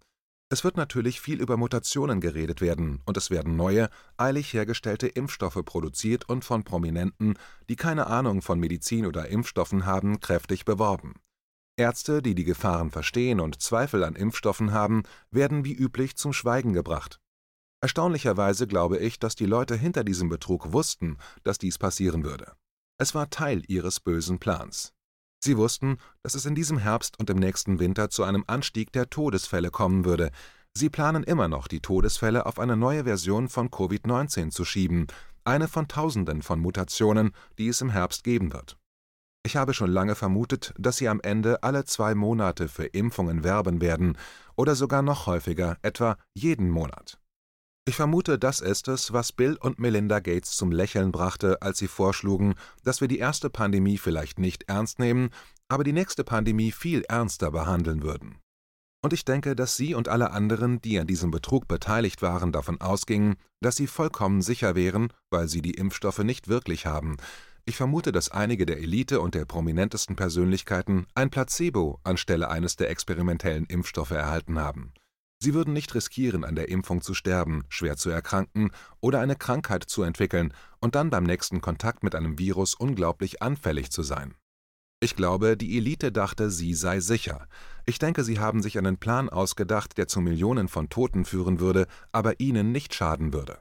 Es 0.49 0.63
wird 0.63 0.77
natürlich 0.77 1.19
viel 1.19 1.41
über 1.41 1.57
Mutationen 1.57 2.21
geredet 2.21 2.61
werden, 2.61 3.01
und 3.05 3.17
es 3.17 3.29
werden 3.29 3.55
neue, 3.55 3.89
eilig 4.15 4.53
hergestellte 4.53 5.07
Impfstoffe 5.07 5.61
produziert 5.65 6.29
und 6.29 6.45
von 6.45 6.63
Prominenten, 6.63 7.33
die 7.67 7.75
keine 7.75 8.07
Ahnung 8.07 8.41
von 8.41 8.59
Medizin 8.59 9.05
oder 9.05 9.27
Impfstoffen 9.27 9.85
haben, 9.85 10.21
kräftig 10.21 10.63
beworben. 10.63 11.15
Ärzte, 11.77 12.21
die 12.21 12.35
die 12.35 12.43
Gefahren 12.43 12.89
verstehen 12.89 13.39
und 13.39 13.61
Zweifel 13.61 14.03
an 14.03 14.15
Impfstoffen 14.15 14.73
haben, 14.73 15.03
werden 15.29 15.63
wie 15.63 15.73
üblich 15.73 16.17
zum 16.17 16.33
Schweigen 16.33 16.73
gebracht. 16.73 17.19
Erstaunlicherweise 17.81 18.65
glaube 18.65 18.97
ich, 18.97 19.19
dass 19.19 19.35
die 19.35 19.45
Leute 19.45 19.75
hinter 19.75 20.03
diesem 20.03 20.29
Betrug 20.29 20.73
wussten, 20.73 21.17
dass 21.43 21.59
dies 21.59 21.77
passieren 21.77 22.23
würde. 22.23 22.53
Es 22.97 23.13
war 23.13 23.29
Teil 23.29 23.61
ihres 23.67 23.99
bösen 23.99 24.39
Plans. 24.39 24.93
Sie 25.39 25.55
wussten, 25.55 25.97
dass 26.23 26.33
es 26.33 26.47
in 26.47 26.55
diesem 26.55 26.79
Herbst 26.79 27.19
und 27.19 27.29
im 27.29 27.37
nächsten 27.37 27.79
Winter 27.79 28.09
zu 28.09 28.23
einem 28.23 28.43
Anstieg 28.47 28.91
der 28.91 29.11
Todesfälle 29.11 29.69
kommen 29.69 30.03
würde. 30.03 30.31
Sie 30.73 30.89
planen 30.89 31.23
immer 31.23 31.47
noch, 31.47 31.67
die 31.67 31.79
Todesfälle 31.79 32.47
auf 32.47 32.57
eine 32.57 32.75
neue 32.75 33.03
Version 33.03 33.47
von 33.47 33.69
Covid-19 33.69 34.49
zu 34.49 34.65
schieben, 34.65 35.05
eine 35.43 35.67
von 35.67 35.87
Tausenden 35.87 36.41
von 36.41 36.59
Mutationen, 36.59 37.31
die 37.59 37.67
es 37.67 37.81
im 37.81 37.91
Herbst 37.91 38.23
geben 38.23 38.51
wird. 38.51 38.77
Ich 39.43 39.55
habe 39.55 39.73
schon 39.73 39.91
lange 39.91 40.15
vermutet, 40.15 40.73
dass 40.77 40.97
sie 40.97 41.07
am 41.07 41.21
Ende 41.21 41.63
alle 41.63 41.85
zwei 41.85 42.15
Monate 42.15 42.67
für 42.67 42.85
Impfungen 42.85 43.43
werben 43.43 43.81
werden 43.81 44.17
oder 44.55 44.75
sogar 44.75 45.01
noch 45.01 45.25
häufiger, 45.25 45.77
etwa 45.81 46.17
jeden 46.33 46.69
Monat. 46.69 47.19
Ich 47.87 47.95
vermute, 47.95 48.37
das 48.37 48.59
ist 48.59 48.89
es, 48.89 49.13
was 49.13 49.31
Bill 49.31 49.55
und 49.61 49.79
Melinda 49.79 50.19
Gates 50.19 50.57
zum 50.57 50.73
Lächeln 50.73 51.13
brachte, 51.13 51.61
als 51.61 51.77
sie 51.77 51.87
vorschlugen, 51.87 52.55
dass 52.83 52.99
wir 52.99 53.07
die 53.07 53.19
erste 53.19 53.49
Pandemie 53.49 53.97
vielleicht 53.97 54.39
nicht 54.39 54.63
ernst 54.67 54.99
nehmen, 54.99 55.29
aber 55.69 55.85
die 55.85 55.93
nächste 55.93 56.25
Pandemie 56.25 56.73
viel 56.73 57.03
ernster 57.07 57.49
behandeln 57.49 58.03
würden. 58.03 58.39
Und 59.01 59.13
ich 59.13 59.23
denke, 59.23 59.55
dass 59.55 59.77
Sie 59.77 59.93
und 59.93 60.09
alle 60.09 60.31
anderen, 60.31 60.81
die 60.81 60.99
an 60.99 61.07
diesem 61.07 61.31
Betrug 61.31 61.69
beteiligt 61.69 62.21
waren, 62.21 62.51
davon 62.51 62.81
ausgingen, 62.81 63.35
dass 63.61 63.77
Sie 63.77 63.87
vollkommen 63.87 64.41
sicher 64.41 64.75
wären, 64.75 65.13
weil 65.29 65.47
Sie 65.47 65.61
die 65.61 65.75
Impfstoffe 65.75 66.19
nicht 66.19 66.49
wirklich 66.49 66.85
haben, 66.85 67.15
ich 67.67 67.75
vermute, 67.75 68.13
dass 68.13 68.31
einige 68.31 68.65
der 68.65 68.79
Elite 68.79 69.19
und 69.19 69.35
der 69.35 69.43
prominentesten 69.43 70.15
Persönlichkeiten 70.15 71.05
ein 71.15 71.29
Placebo 71.29 71.99
anstelle 72.03 72.49
eines 72.49 72.77
der 72.77 72.89
experimentellen 72.89 73.65
Impfstoffe 73.65 74.11
erhalten 74.11 74.57
haben. 74.57 74.93
Sie 75.43 75.53
würden 75.53 75.73
nicht 75.73 75.93
riskieren, 75.93 76.45
an 76.45 76.55
der 76.55 76.69
Impfung 76.69 77.01
zu 77.01 77.13
sterben, 77.13 77.65
schwer 77.67 77.97
zu 77.97 78.09
erkranken 78.09 78.71
oder 79.01 79.19
eine 79.19 79.35
Krankheit 79.35 79.83
zu 79.83 80.03
entwickeln 80.03 80.53
und 80.79 80.95
dann 80.95 81.09
beim 81.09 81.25
nächsten 81.25 81.59
Kontakt 81.59 82.03
mit 82.03 82.15
einem 82.15 82.39
Virus 82.39 82.73
unglaublich 82.73 83.41
anfällig 83.41 83.91
zu 83.91 84.01
sein. 84.01 84.35
Ich 85.01 85.17
glaube, 85.17 85.57
die 85.57 85.77
Elite 85.77 86.13
dachte, 86.13 86.49
sie 86.49 86.73
sei 86.73 87.01
sicher. 87.01 87.49
Ich 87.85 87.99
denke, 87.99 88.23
sie 88.23 88.39
haben 88.39 88.63
sich 88.63 88.77
einen 88.77 88.97
Plan 88.97 89.27
ausgedacht, 89.27 89.97
der 89.97 90.07
zu 90.07 90.21
Millionen 90.21 90.69
von 90.69 90.87
Toten 90.87 91.25
führen 91.25 91.59
würde, 91.59 91.85
aber 92.13 92.39
ihnen 92.39 92.71
nicht 92.71 92.95
schaden 92.95 93.33
würde. 93.33 93.59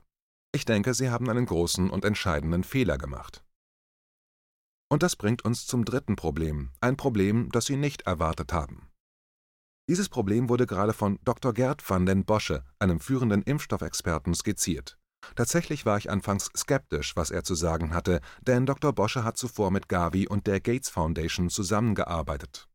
Ich 0.55 0.65
denke, 0.65 0.95
sie 0.95 1.11
haben 1.11 1.29
einen 1.29 1.45
großen 1.45 1.91
und 1.91 2.05
entscheidenden 2.05 2.63
Fehler 2.63 2.99
gemacht. 2.99 3.43
Und 4.89 5.03
das 5.03 5.17
bringt 5.17 5.45
uns 5.45 5.67
zum 5.67 5.85
dritten 5.85 6.17
Problem, 6.17 6.71
ein 6.81 6.97
Problem, 6.97 7.51
das 7.51 7.67
Sie 7.67 7.77
nicht 7.77 8.03
erwartet 8.03 8.53
haben. 8.53 8.89
Dieses 9.89 10.09
Problem 10.09 10.49
wurde 10.49 10.67
gerade 10.67 10.93
von 10.93 11.19
Dr. 11.25 11.53
Gerd 11.53 11.89
van 11.89 12.07
den 12.07 12.25
Bosche, 12.25 12.65
einem 12.79 12.99
führenden 12.99 13.43
Impfstoffexperten, 13.43 14.35
skizziert. 14.35 14.99
Tatsächlich 15.35 15.87
war 15.87 15.99
ich 15.99 16.11
anfangs 16.11 16.51
skeptisch, 16.57 17.17
was 17.17 17.31
er 17.31 17.43
zu 17.43 17.55
sagen 17.55 17.95
hatte, 17.95 18.21
denn 18.43 18.67
Dr. 18.67 18.93
Bosche 18.93 19.25
hat 19.25 19.37
zuvor 19.37 19.71
mit 19.71 19.89
Gavi 19.89 20.29
und 20.29 20.47
der 20.47 20.61
Gates 20.61 20.89
Foundation 20.89 21.51
zusammengearbeitet. 21.51 22.69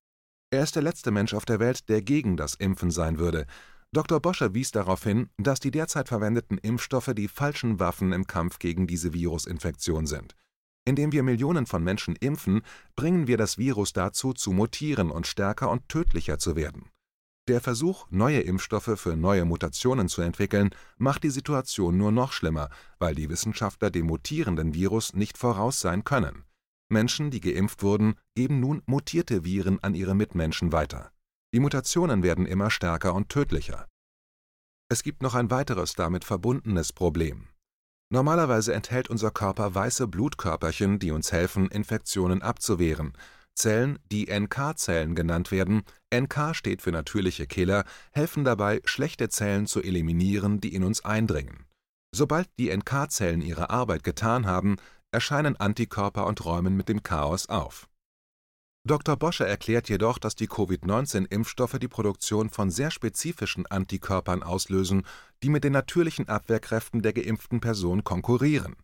Er 0.51 0.63
ist 0.63 0.75
der 0.75 0.83
letzte 0.83 1.11
Mensch 1.11 1.33
auf 1.33 1.45
der 1.45 1.59
Welt, 1.59 1.87
der 1.87 2.01
gegen 2.01 2.35
das 2.35 2.55
Impfen 2.55 2.91
sein 2.91 3.19
würde. 3.19 3.45
Dr. 3.93 4.19
Bosche 4.19 4.53
wies 4.53 4.71
darauf 4.71 5.03
hin, 5.03 5.29
dass 5.37 5.59
die 5.59 5.71
derzeit 5.71 6.09
verwendeten 6.09 6.57
Impfstoffe 6.57 7.11
die 7.13 7.27
falschen 7.27 7.79
Waffen 7.79 8.11
im 8.11 8.27
Kampf 8.27 8.59
gegen 8.59 8.87
diese 8.87 9.13
Virusinfektion 9.13 10.07
sind. 10.07 10.35
Indem 10.85 11.11
wir 11.11 11.23
Millionen 11.23 11.65
von 11.65 11.83
Menschen 11.83 12.15
impfen, 12.15 12.61
bringen 12.95 13.27
wir 13.27 13.37
das 13.37 13.57
Virus 13.57 13.93
dazu, 13.93 14.33
zu 14.33 14.51
mutieren 14.51 15.11
und 15.11 15.27
stärker 15.27 15.69
und 15.69 15.87
tödlicher 15.89 16.39
zu 16.39 16.55
werden. 16.55 16.89
Der 17.47 17.59
Versuch, 17.59 18.07
neue 18.09 18.41
Impfstoffe 18.41 18.99
für 18.99 19.15
neue 19.15 19.45
Mutationen 19.45 20.07
zu 20.07 20.21
entwickeln, 20.21 20.69
macht 20.97 21.23
die 21.23 21.29
Situation 21.29 21.97
nur 21.97 22.11
noch 22.11 22.31
schlimmer, 22.31 22.69
weil 22.99 23.15
die 23.15 23.29
Wissenschaftler 23.29 23.89
dem 23.89 24.05
mutierenden 24.05 24.73
Virus 24.73 25.13
nicht 25.13 25.37
voraus 25.37 25.81
sein 25.81 26.03
können. 26.03 26.43
Menschen, 26.89 27.31
die 27.31 27.41
geimpft 27.41 27.83
wurden, 27.83 28.15
geben 28.35 28.59
nun 28.59 28.83
mutierte 28.85 29.43
Viren 29.43 29.81
an 29.81 29.95
ihre 29.95 30.13
Mitmenschen 30.13 30.71
weiter. 30.71 31.11
Die 31.53 31.59
Mutationen 31.59 32.21
werden 32.21 32.45
immer 32.45 32.69
stärker 32.69 33.13
und 33.13 33.29
tödlicher. 33.29 33.87
Es 34.89 35.03
gibt 35.03 35.21
noch 35.21 35.35
ein 35.35 35.49
weiteres 35.49 35.93
damit 35.93 36.25
verbundenes 36.25 36.93
Problem. 36.93 37.47
Normalerweise 38.13 38.73
enthält 38.73 39.09
unser 39.09 39.31
Körper 39.31 39.73
weiße 39.73 40.05
Blutkörperchen, 40.05 40.99
die 40.99 41.11
uns 41.11 41.31
helfen, 41.31 41.69
Infektionen 41.69 42.41
abzuwehren, 42.41 43.13
Zellen, 43.55 43.99
die 44.11 44.27
NK-Zellen 44.29 45.15
genannt 45.15 45.49
werden 45.49 45.83
(NK 46.13 46.53
steht 46.53 46.81
für 46.81 46.91
natürliche 46.91 47.47
Killer), 47.47 47.85
helfen 48.11 48.43
dabei, 48.43 48.81
schlechte 48.83 49.29
Zellen 49.29 49.65
zu 49.65 49.81
eliminieren, 49.81 50.59
die 50.59 50.75
in 50.75 50.83
uns 50.83 51.05
eindringen. 51.05 51.65
Sobald 52.13 52.49
die 52.59 52.75
NK-Zellen 52.75 53.41
ihre 53.41 53.69
Arbeit 53.69 54.03
getan 54.03 54.45
haben, 54.45 54.75
erscheinen 55.11 55.55
Antikörper 55.55 56.25
und 56.27 56.43
räumen 56.43 56.75
mit 56.75 56.89
dem 56.89 57.03
Chaos 57.03 57.47
auf. 57.47 57.87
Dr. 58.83 59.15
Bosche 59.15 59.45
erklärt 59.45 59.89
jedoch, 59.89 60.17
dass 60.17 60.35
die 60.35 60.47
Covid-19-Impfstoffe 60.47 61.77
die 61.79 61.87
Produktion 61.87 62.49
von 62.49 62.71
sehr 62.71 62.89
spezifischen 62.89 63.67
Antikörpern 63.67 64.41
auslösen, 64.41 65.03
die 65.43 65.49
mit 65.49 65.63
den 65.63 65.73
natürlichen 65.73 66.27
Abwehrkräften 66.29 67.01
der 67.01 67.13
geimpften 67.13 67.59
Person 67.59 68.03
konkurrieren. 68.03 68.75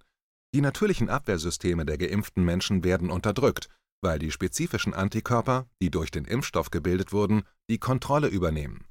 Die 0.54 0.62
natürlichen 0.62 1.10
Abwehrsysteme 1.10 1.86
der 1.86 1.98
geimpften 1.98 2.46
Menschen 2.46 2.84
werden 2.84 3.10
unterdrückt 3.10 3.70
weil 4.02 4.20
die 4.20 4.32
spezifischen 4.32 4.94
Antikörper, 4.94 5.68
die 5.82 5.90
durch 5.90 6.12
den 6.12 6.26
Impfstoff 6.26 6.70
gebildet 6.72 7.12
wurden, 7.14 7.44
die 7.70 7.80
Kontrolle 7.80 8.28
übernehmen. 8.28 8.86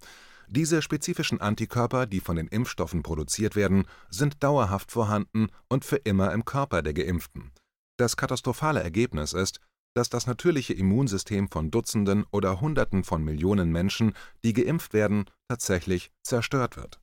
Diese 0.49 0.81
spezifischen 0.81 1.41
Antikörper, 1.41 2.07
die 2.07 2.21
von 2.21 2.37
den 2.37 2.49
Impfstoffen 2.49 3.03
produziert 3.03 3.57
werden, 3.57 3.87
sind 4.11 4.43
dauerhaft 4.43 4.93
vorhanden 4.93 5.49
und 5.69 5.85
für 5.85 5.97
immer 5.97 6.33
im 6.33 6.45
Körper 6.45 6.83
der 6.83 6.95
Geimpften. 6.95 7.53
Das 7.97 8.17
katastrophale 8.17 8.83
Ergebnis 8.83 9.33
ist, 9.33 9.61
dass 9.97 10.09
das 10.09 10.27
natürliche 10.27 10.75
Immunsystem 10.75 11.49
von 11.49 11.71
Dutzenden 11.71 12.25
oder 12.31 12.61
Hunderten 12.61 13.03
von 13.03 13.25
Millionen 13.25 13.73
Menschen, 13.73 14.13
die 14.45 14.53
geimpft 14.53 14.93
werden, 14.93 15.25
tatsächlich 15.49 16.13
zerstört 16.23 16.77
wird. 16.77 17.01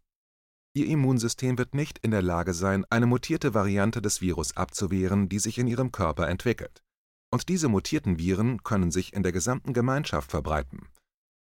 Ihr 0.76 0.88
Immunsystem 0.88 1.58
wird 1.58 1.76
nicht 1.76 2.00
in 2.00 2.12
der 2.12 2.22
Lage 2.22 2.54
sein, 2.54 2.86
eine 2.90 3.06
mutierte 3.06 3.54
Variante 3.54 4.02
des 4.02 4.22
Virus 4.22 4.56
abzuwehren, 4.58 5.30
die 5.30 5.40
sich 5.40 5.58
in 5.58 5.68
ihrem 5.68 5.92
Körper 5.92 6.28
entwickelt 6.28 6.84
und 7.34 7.50
diese 7.50 7.68
mutierten 7.68 8.20
Viren 8.20 8.62
können 8.62 8.92
sich 8.92 9.14
in 9.14 9.24
der 9.24 9.32
gesamten 9.32 9.74
Gemeinschaft 9.74 10.30
verbreiten. 10.30 10.88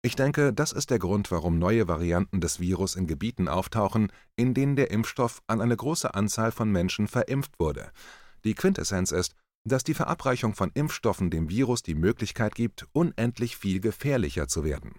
Ich 0.03 0.15
denke, 0.15 0.53
das 0.53 0.71
ist 0.71 0.91
der 0.91 1.01
Grund, 1.01 1.33
warum 1.33 1.59
neue 1.59 1.89
Varianten 1.89 2.41
des 2.41 2.61
Virus 2.61 2.95
in 2.95 3.09
Gebieten 3.09 3.49
auftauchen, 3.49 4.13
in 4.37 4.55
denen 4.55 4.77
der 4.77 4.93
Impfstoff 4.93 5.43
an 5.49 5.61
eine 5.61 5.77
große 5.77 6.15
Anzahl 6.15 6.53
von 6.53 6.71
Menschen 6.71 7.09
verimpft 7.09 7.59
wurde. 7.59 7.91
Die 8.45 8.55
Quintessenz 8.55 9.11
ist, 9.11 9.35
dass 9.65 9.85
die 9.85 9.95
Verabreichung 9.95 10.55
von 10.55 10.71
Impfstoffen 10.75 11.31
dem 11.31 11.49
Virus 11.49 11.83
die 11.83 11.95
Möglichkeit 11.95 12.55
gibt, 12.55 12.87
unendlich 12.93 13.57
viel 13.57 13.81
gefährlicher 13.81 14.49
zu 14.49 14.65
werden. 14.65 14.95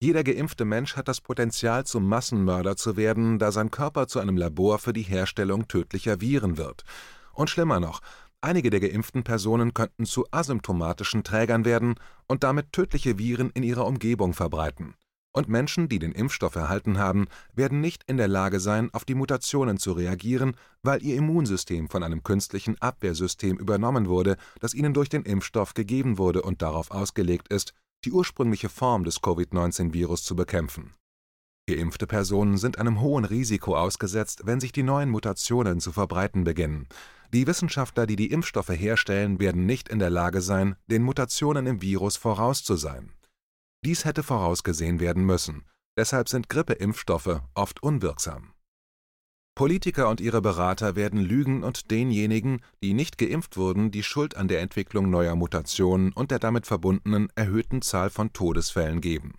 Jeder 0.00 0.22
geimpfte 0.22 0.64
Mensch 0.64 0.96
hat 0.96 1.08
das 1.08 1.20
Potenzial, 1.20 1.84
zum 1.84 2.06
Massenmörder 2.08 2.76
zu 2.76 2.96
werden, 2.96 3.38
da 3.38 3.50
sein 3.50 3.70
Körper 3.70 4.06
zu 4.06 4.20
einem 4.20 4.36
Labor 4.36 4.78
für 4.78 4.92
die 4.92 5.02
Herstellung 5.02 5.66
tödlicher 5.66 6.20
Viren 6.20 6.56
wird. 6.56 6.84
Und 7.32 7.50
schlimmer 7.50 7.80
noch, 7.80 8.00
Einige 8.40 8.70
der 8.70 8.78
geimpften 8.78 9.24
Personen 9.24 9.74
könnten 9.74 10.06
zu 10.06 10.24
asymptomatischen 10.30 11.24
Trägern 11.24 11.64
werden 11.64 11.96
und 12.28 12.44
damit 12.44 12.72
tödliche 12.72 13.18
Viren 13.18 13.50
in 13.50 13.64
ihrer 13.64 13.84
Umgebung 13.84 14.32
verbreiten. 14.32 14.94
Und 15.32 15.48
Menschen, 15.48 15.88
die 15.88 15.98
den 15.98 16.12
Impfstoff 16.12 16.56
erhalten 16.56 16.98
haben, 16.98 17.26
werden 17.54 17.80
nicht 17.80 18.02
in 18.06 18.16
der 18.16 18.28
Lage 18.28 18.60
sein, 18.60 18.88
auf 18.92 19.04
die 19.04 19.14
Mutationen 19.14 19.78
zu 19.78 19.92
reagieren, 19.92 20.56
weil 20.82 21.02
ihr 21.02 21.16
Immunsystem 21.16 21.88
von 21.88 22.02
einem 22.02 22.22
künstlichen 22.22 22.80
Abwehrsystem 22.80 23.58
übernommen 23.58 24.08
wurde, 24.08 24.36
das 24.60 24.74
ihnen 24.74 24.94
durch 24.94 25.08
den 25.08 25.22
Impfstoff 25.22 25.74
gegeben 25.74 26.18
wurde 26.18 26.42
und 26.42 26.62
darauf 26.62 26.90
ausgelegt 26.90 27.48
ist, 27.48 27.74
die 28.04 28.12
ursprüngliche 28.12 28.68
Form 28.68 29.04
des 29.04 29.20
Covid-19-Virus 29.20 30.24
zu 30.24 30.34
bekämpfen. 30.34 30.94
Geimpfte 31.68 32.06
Personen 32.06 32.56
sind 32.56 32.78
einem 32.78 33.00
hohen 33.00 33.26
Risiko 33.26 33.76
ausgesetzt, 33.76 34.42
wenn 34.46 34.58
sich 34.58 34.72
die 34.72 34.82
neuen 34.82 35.10
Mutationen 35.10 35.80
zu 35.80 35.92
verbreiten 35.92 36.44
beginnen. 36.44 36.88
Die 37.34 37.46
Wissenschaftler, 37.46 38.06
die 38.06 38.16
die 38.16 38.30
Impfstoffe 38.30 38.70
herstellen, 38.70 39.38
werden 39.38 39.66
nicht 39.66 39.90
in 39.90 39.98
der 39.98 40.08
Lage 40.08 40.40
sein, 40.40 40.76
den 40.86 41.02
Mutationen 41.02 41.66
im 41.66 41.82
Virus 41.82 42.16
voraus 42.16 42.64
zu 42.64 42.76
sein. 42.76 43.12
Dies 43.84 44.04
hätte 44.04 44.22
vorausgesehen 44.22 45.00
werden 45.00 45.24
müssen, 45.24 45.64
deshalb 45.96 46.28
sind 46.28 46.48
Grippeimpfstoffe 46.48 47.40
oft 47.54 47.82
unwirksam. 47.82 48.52
Politiker 49.54 50.08
und 50.08 50.20
ihre 50.20 50.40
Berater 50.40 50.94
werden 50.94 51.20
lügen 51.20 51.64
und 51.64 51.90
denjenigen, 51.90 52.60
die 52.80 52.94
nicht 52.94 53.18
geimpft 53.18 53.56
wurden, 53.56 53.90
die 53.90 54.04
Schuld 54.04 54.36
an 54.36 54.46
der 54.46 54.60
Entwicklung 54.60 55.10
neuer 55.10 55.34
Mutationen 55.34 56.12
und 56.12 56.30
der 56.30 56.38
damit 56.38 56.66
verbundenen 56.66 57.28
erhöhten 57.34 57.82
Zahl 57.82 58.10
von 58.10 58.32
Todesfällen 58.32 59.00
geben. 59.00 59.34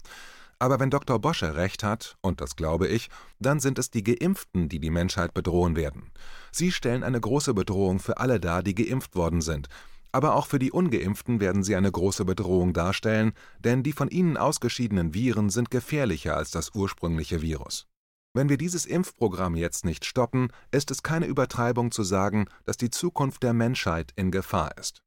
Aber 0.60 0.81
wenn 0.81 0.89
Dr. 0.89 1.19
Bosche 1.19 1.55
recht 1.55 1.84
hat, 1.84 2.17
und 2.19 2.41
das 2.41 2.58
glaube 2.58 2.89
ich, 2.89 3.10
dann 3.39 3.62
sind 3.62 3.79
es 3.79 3.91
die 3.91 4.03
Geimpften, 4.03 4.67
die 4.67 4.79
die 4.79 4.89
Menschheit 4.89 5.34
bedrohen 5.34 5.77
werden. 5.77 6.12
Sie 6.51 6.74
stellen 6.74 7.03
eine 7.03 7.22
große 7.22 7.53
Bedrohung 7.53 8.00
für 8.00 8.17
alle 8.17 8.41
dar, 8.41 8.62
die 8.62 8.75
geimpft 8.75 9.15
worden 9.15 9.39
sind. 9.39 9.69
Aber 10.12 10.36
auch 10.36 10.48
für 10.48 10.60
die 10.60 10.72
ungeimpften 10.72 11.39
werden 11.39 11.63
sie 11.63 11.75
eine 11.75 11.92
große 11.92 12.25
Bedrohung 12.25 12.74
darstellen, 12.74 13.34
denn 13.60 13.84
die 13.84 13.92
von 13.92 14.10
ihnen 14.10 14.38
ausgeschiedenen 14.38 15.13
Viren 15.13 15.50
sind 15.50 15.70
gefährlicher 15.70 16.36
als 16.36 16.51
das 16.51 16.74
ursprüngliche 16.74 17.42
Virus. 17.42 17.88
Wenn 18.34 18.50
wir 18.50 18.58
dieses 18.58 18.86
Impfprogramm 18.86 19.56
jetzt 19.56 19.86
nicht 19.86 20.06
stoppen, 20.06 20.50
ist 20.72 20.92
es 20.92 21.04
keine 21.04 21.25
Übertreibung 21.25 21.92
zu 21.92 22.04
sagen, 22.04 22.48
dass 22.66 22.78
die 22.78 22.92
Zukunft 22.92 23.44
der 23.44 23.54
Menschheit 23.54 24.12
in 24.16 24.32
Gefahr 24.32 24.78
ist. 24.78 25.01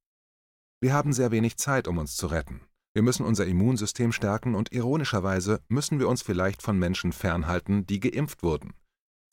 Wir 0.80 0.92
haben 0.92 1.12
sehr 1.12 1.30
wenig 1.30 1.56
Zeit, 1.56 1.87
um 1.87 1.99
uns 1.99 2.16
zu 2.16 2.26
retten. 2.26 2.62
Wir 2.94 3.02
müssen 3.02 3.25
unser 3.25 3.47
Immunsystem 3.47 4.12
stärken 4.12 4.54
und 4.54 4.73
ironischerweise 4.73 5.61
müssen 5.68 5.99
wir 5.99 6.09
uns 6.09 6.23
vielleicht 6.23 6.62
von 6.62 6.78
Menschen 6.78 7.12
fernhalten, 7.12 7.87
die 7.87 8.00
geimpft 8.00 8.42
wurden. 8.42 8.75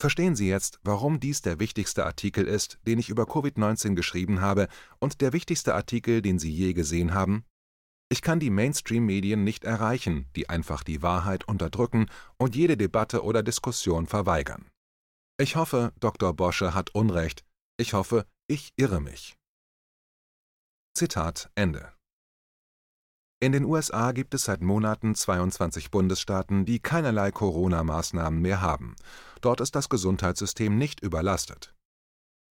Verstehen 0.00 0.34
Sie 0.34 0.48
jetzt, 0.48 0.80
warum 0.82 1.20
dies 1.20 1.42
der 1.42 1.60
wichtigste 1.60 2.06
Artikel 2.06 2.46
ist, 2.46 2.78
den 2.86 2.98
ich 2.98 3.10
über 3.10 3.24
Covid-19 3.24 3.94
geschrieben 3.94 4.40
habe 4.40 4.68
und 4.98 5.20
der 5.20 5.34
wichtigste 5.34 5.74
Artikel, 5.74 6.22
den 6.22 6.38
Sie 6.38 6.50
je 6.50 6.72
gesehen 6.72 7.12
haben? 7.12 7.44
Ich 8.08 8.22
kann 8.22 8.40
die 8.40 8.48
Mainstream-Medien 8.48 9.44
nicht 9.44 9.64
erreichen, 9.64 10.26
die 10.36 10.48
einfach 10.48 10.84
die 10.84 11.02
Wahrheit 11.02 11.46
unterdrücken 11.46 12.06
und 12.38 12.56
jede 12.56 12.78
Debatte 12.78 13.22
oder 13.22 13.42
Diskussion 13.42 14.06
verweigern. 14.06 14.70
Ich 15.38 15.56
hoffe, 15.56 15.92
Dr. 16.00 16.32
Bosche 16.32 16.74
hat 16.74 16.94
Unrecht. 16.94 17.44
Ich 17.76 17.92
hoffe, 17.92 18.24
ich 18.48 18.72
irre 18.76 19.02
mich. 19.02 19.36
Zitat 20.96 21.50
Ende. 21.54 21.92
In 23.42 23.52
den 23.52 23.64
USA 23.64 24.12
gibt 24.12 24.32
es 24.34 24.44
seit 24.44 24.62
Monaten 24.62 25.14
22 25.14 25.90
Bundesstaaten, 25.90 26.64
die 26.64 26.78
keinerlei 26.78 27.30
Corona-Maßnahmen 27.30 28.40
mehr 28.40 28.60
haben. 28.62 28.96
Dort 29.40 29.60
ist 29.60 29.74
das 29.74 29.88
Gesundheitssystem 29.88 30.76
nicht 30.76 31.00
überlastet. 31.00 31.74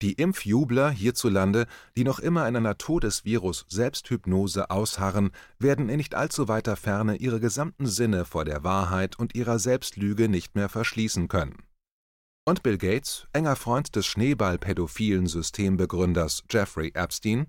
Die 0.02 0.14
Impfjubler 0.14 0.90
hierzulande, 0.90 1.68
die 1.96 2.04
noch 2.04 2.20
in 2.20 2.56
einer 2.56 2.78
Todesvirus-Selbsthypnose 2.78 4.70
ausharren, 4.70 5.32
werden 5.58 5.88
in 5.88 5.98
nicht 5.98 6.16
allzu 6.16 6.50
weiter 6.50 6.76
Ferne 6.76 7.16
ihre 7.16 7.40
gesamten 7.40 7.86
Sinne 7.86 8.26
vor 8.26 8.44
der 8.44 8.64
Wahrheit 8.64 9.18
und 9.18 9.36
ihrer 9.36 9.58
Selbstlüge 9.58 10.28
nicht 10.28 10.56
mehr 10.56 10.68
verschließen 10.68 11.30
können. 11.30 11.64
Und 12.46 12.62
Bill 12.62 12.78
Gates, 12.78 13.28
enger 13.32 13.56
Freund 13.56 13.96
des 13.96 14.06
Schneeball-pädophilen 14.06 15.28
Systembegründers 15.28 16.44
Jeffrey 16.50 16.92
Epstein, 16.94 17.48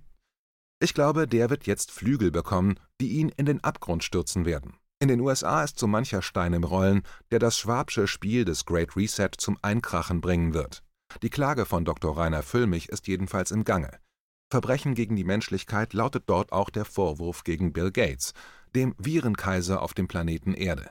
ich 0.79 0.95
glaube, 0.95 1.27
der 1.27 1.51
wird 1.51 1.67
jetzt 1.67 1.91
Flügel 1.91 2.31
bekommen, 2.31 2.79
die 3.01 3.19
ihn 3.19 3.31
in 3.31 3.47
den 3.47 3.65
Abgrund 3.65 4.05
stürzen 4.05 4.45
werden. 4.45 4.79
In 4.99 5.09
den 5.09 5.21
USA 5.21 5.63
ist 5.63 5.79
so 5.79 5.87
mancher 5.87 6.23
Stein 6.23 6.55
im 6.55 6.65
Rollen, 6.65 7.03
der 7.31 7.39
das 7.39 7.59
Schwabsche 7.59 8.07
Spiel 8.07 8.47
des 8.47 8.65
Great 8.65 8.97
Reset 8.97 9.29
zum 9.37 9.59
Einkrachen 9.61 10.23
bringen 10.23 10.55
wird. 10.55 10.83
Die 11.23 11.29
Klage 11.29 11.67
von 11.67 11.85
Dr. 11.85 12.17
Rainer 12.17 12.43
Füllmich 12.43 12.89
ist 12.89 13.07
jedenfalls 13.07 13.51
im 13.51 13.65
Gange. 13.65 13.91
Verbrechen 14.51 14.95
gegen 14.95 15.15
die 15.15 15.25
Menschlichkeit 15.25 15.93
lautet 15.93 16.25
dort 16.29 16.53
auch 16.53 16.71
der 16.71 16.87
Vorwurf 16.87 17.45
gegen 17.45 17.75
Bill 17.75 17.93
Gates, 17.93 18.33
dem 18.75 18.95
Virenkaiser 18.97 19.83
auf 19.83 19.93
dem 19.93 20.09
Planeten 20.09 20.55
Erde. 20.55 20.91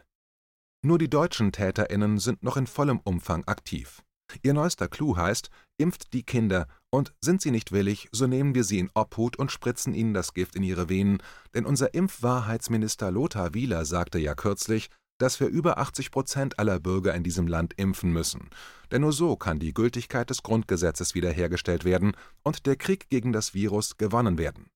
Nur 0.84 1.00
die 1.00 1.10
deutschen 1.10 1.52
TäterInnen 1.52 2.20
sind 2.20 2.44
noch 2.44 2.58
in 2.58 2.68
vollem 2.68 3.00
Umfang 3.00 3.44
aktiv. 3.46 4.04
Ihr 4.42 4.54
neuester 4.54 4.88
Clou 4.88 5.18
heißt, 5.18 5.50
impft 5.78 6.14
die 6.14 6.24
Kinder 6.24 6.68
und 6.90 7.14
sind 7.22 7.42
sie 7.42 7.52
nicht 7.52 7.72
willig, 7.72 8.10
so 8.12 8.28
nehmen 8.28 8.56
wir 8.56 8.64
sie 8.64 8.80
in 8.80 8.90
Obhut 8.94 9.38
und 9.38 9.52
spritzen 9.52 9.94
ihnen 9.94 10.14
das 10.14 10.34
Gift 10.34 10.56
in 10.56 10.64
ihre 10.64 10.90
Venen, 10.90 11.22
denn 11.54 11.66
unser 11.66 11.94
Impfwahrheitsminister 11.94 13.12
Lothar 13.12 13.54
Wieler 13.54 13.86
sagte 13.86 14.20
ja 14.20 14.36
kürzlich, 14.36 14.90
dass 15.18 15.40
wir 15.40 15.48
über 15.48 15.78
80 15.78 16.12
Prozent 16.12 16.60
aller 16.60 16.80
Bürger 16.80 17.14
in 17.14 17.24
diesem 17.24 17.48
Land 17.48 17.74
impfen 17.78 18.12
müssen. 18.12 18.50
Denn 18.92 19.02
nur 19.02 19.14
so 19.14 19.36
kann 19.38 19.60
die 19.60 19.74
Gültigkeit 19.74 20.30
des 20.30 20.44
Grundgesetzes 20.44 21.16
wiederhergestellt 21.16 21.86
werden 21.86 22.18
und 22.44 22.66
der 22.66 22.76
Krieg 22.76 23.10
gegen 23.10 23.32
das 23.32 23.54
Virus 23.54 23.98
gewonnen 23.98 24.38
werden. 24.38 24.68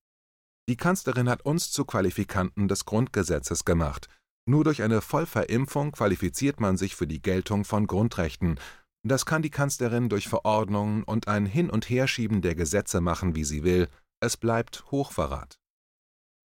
Die 0.69 0.77
Kanzlerin 0.77 1.29
hat 1.29 1.41
uns 1.41 1.71
zu 1.71 1.83
Qualifikanten 1.83 2.67
des 2.67 2.85
Grundgesetzes 2.85 3.65
gemacht. 3.65 4.07
Nur 4.45 4.63
durch 4.63 4.81
eine 4.81 5.01
Vollverimpfung 5.01 5.91
qualifiziert 5.91 6.59
man 6.59 6.77
sich 6.77 6.95
für 6.95 7.07
die 7.07 7.21
Geltung 7.21 7.65
von 7.65 7.85
Grundrechten. 7.85 8.59
Das 9.03 9.25
kann 9.25 9.41
die 9.41 9.49
Kanzlerin 9.49 10.09
durch 10.09 10.27
Verordnungen 10.27 11.03
und 11.03 11.27
ein 11.27 11.45
Hin- 11.45 11.69
und 11.69 11.89
Herschieben 11.89 12.41
der 12.41 12.55
Gesetze 12.55 12.99
machen, 13.01 13.35
wie 13.35 13.45
sie 13.45 13.63
will. 13.63 13.87
Es 14.19 14.35
bleibt 14.35 14.91
Hochverrat. 14.91 15.59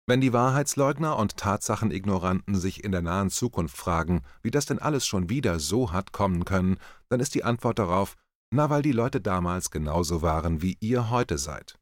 Wenn 0.07 0.21
die 0.21 0.33
Wahrheitsleugner 0.33 1.17
und 1.17 1.37
Tatsachenignoranten 1.37 2.55
sich 2.55 2.83
in 2.83 2.91
der 2.91 3.01
nahen 3.01 3.31
Zukunft 3.31 3.75
fragen, 3.75 4.21
wie 4.43 4.51
das 4.51 4.67
denn 4.67 4.77
alles 4.77 5.07
schon 5.07 5.29
wieder 5.29 5.59
so 5.59 5.91
hat 5.91 6.11
kommen 6.11 6.45
können, 6.45 6.77
dann 7.09 7.19
ist 7.19 7.33
die 7.33 7.43
Antwort 7.43 7.79
darauf, 7.79 8.15
na, 8.51 8.69
weil 8.69 8.83
die 8.83 8.91
Leute 8.91 9.19
damals 9.19 9.71
genauso 9.71 10.21
waren, 10.21 10.61
wie 10.61 10.77
ihr 10.79 11.09
heute 11.09 11.39
seid. 11.39 11.79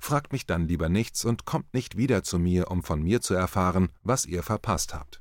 Fragt 0.00 0.32
mich 0.32 0.46
dann 0.46 0.68
lieber 0.68 0.88
nichts 0.88 1.24
und 1.24 1.44
kommt 1.44 1.74
nicht 1.74 1.96
wieder 1.96 2.22
zu 2.22 2.38
mir, 2.38 2.70
um 2.70 2.84
von 2.84 3.02
mir 3.02 3.20
zu 3.20 3.34
erfahren, 3.34 3.88
was 4.02 4.24
ihr 4.24 4.44
verpasst 4.44 4.94
habt. 4.94 5.20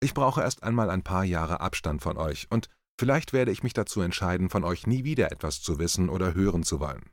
Ich 0.00 0.14
brauche 0.14 0.40
erst 0.40 0.62
einmal 0.62 0.88
ein 0.88 1.02
paar 1.02 1.24
Jahre 1.24 1.60
Abstand 1.60 2.02
von 2.02 2.16
euch, 2.16 2.46
und 2.50 2.70
vielleicht 2.98 3.32
werde 3.32 3.50
ich 3.50 3.62
mich 3.62 3.72
dazu 3.72 4.00
entscheiden, 4.00 4.50
von 4.50 4.64
euch 4.64 4.86
nie 4.86 5.04
wieder 5.04 5.32
etwas 5.32 5.62
zu 5.62 5.78
wissen 5.78 6.08
oder 6.08 6.34
hören 6.34 6.62
zu 6.62 6.80
wollen. 6.80 7.10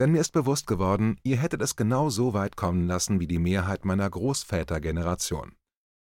Denn 0.00 0.12
mir 0.12 0.20
ist 0.20 0.32
bewusst 0.32 0.66
geworden, 0.66 1.18
ihr 1.24 1.36
hättet 1.36 1.60
es 1.60 1.74
genau 1.74 2.08
so 2.08 2.32
weit 2.32 2.56
kommen 2.56 2.86
lassen 2.86 3.18
wie 3.18 3.26
die 3.26 3.40
Mehrheit 3.40 3.84
meiner 3.84 4.08
Großvätergeneration. 4.08 5.56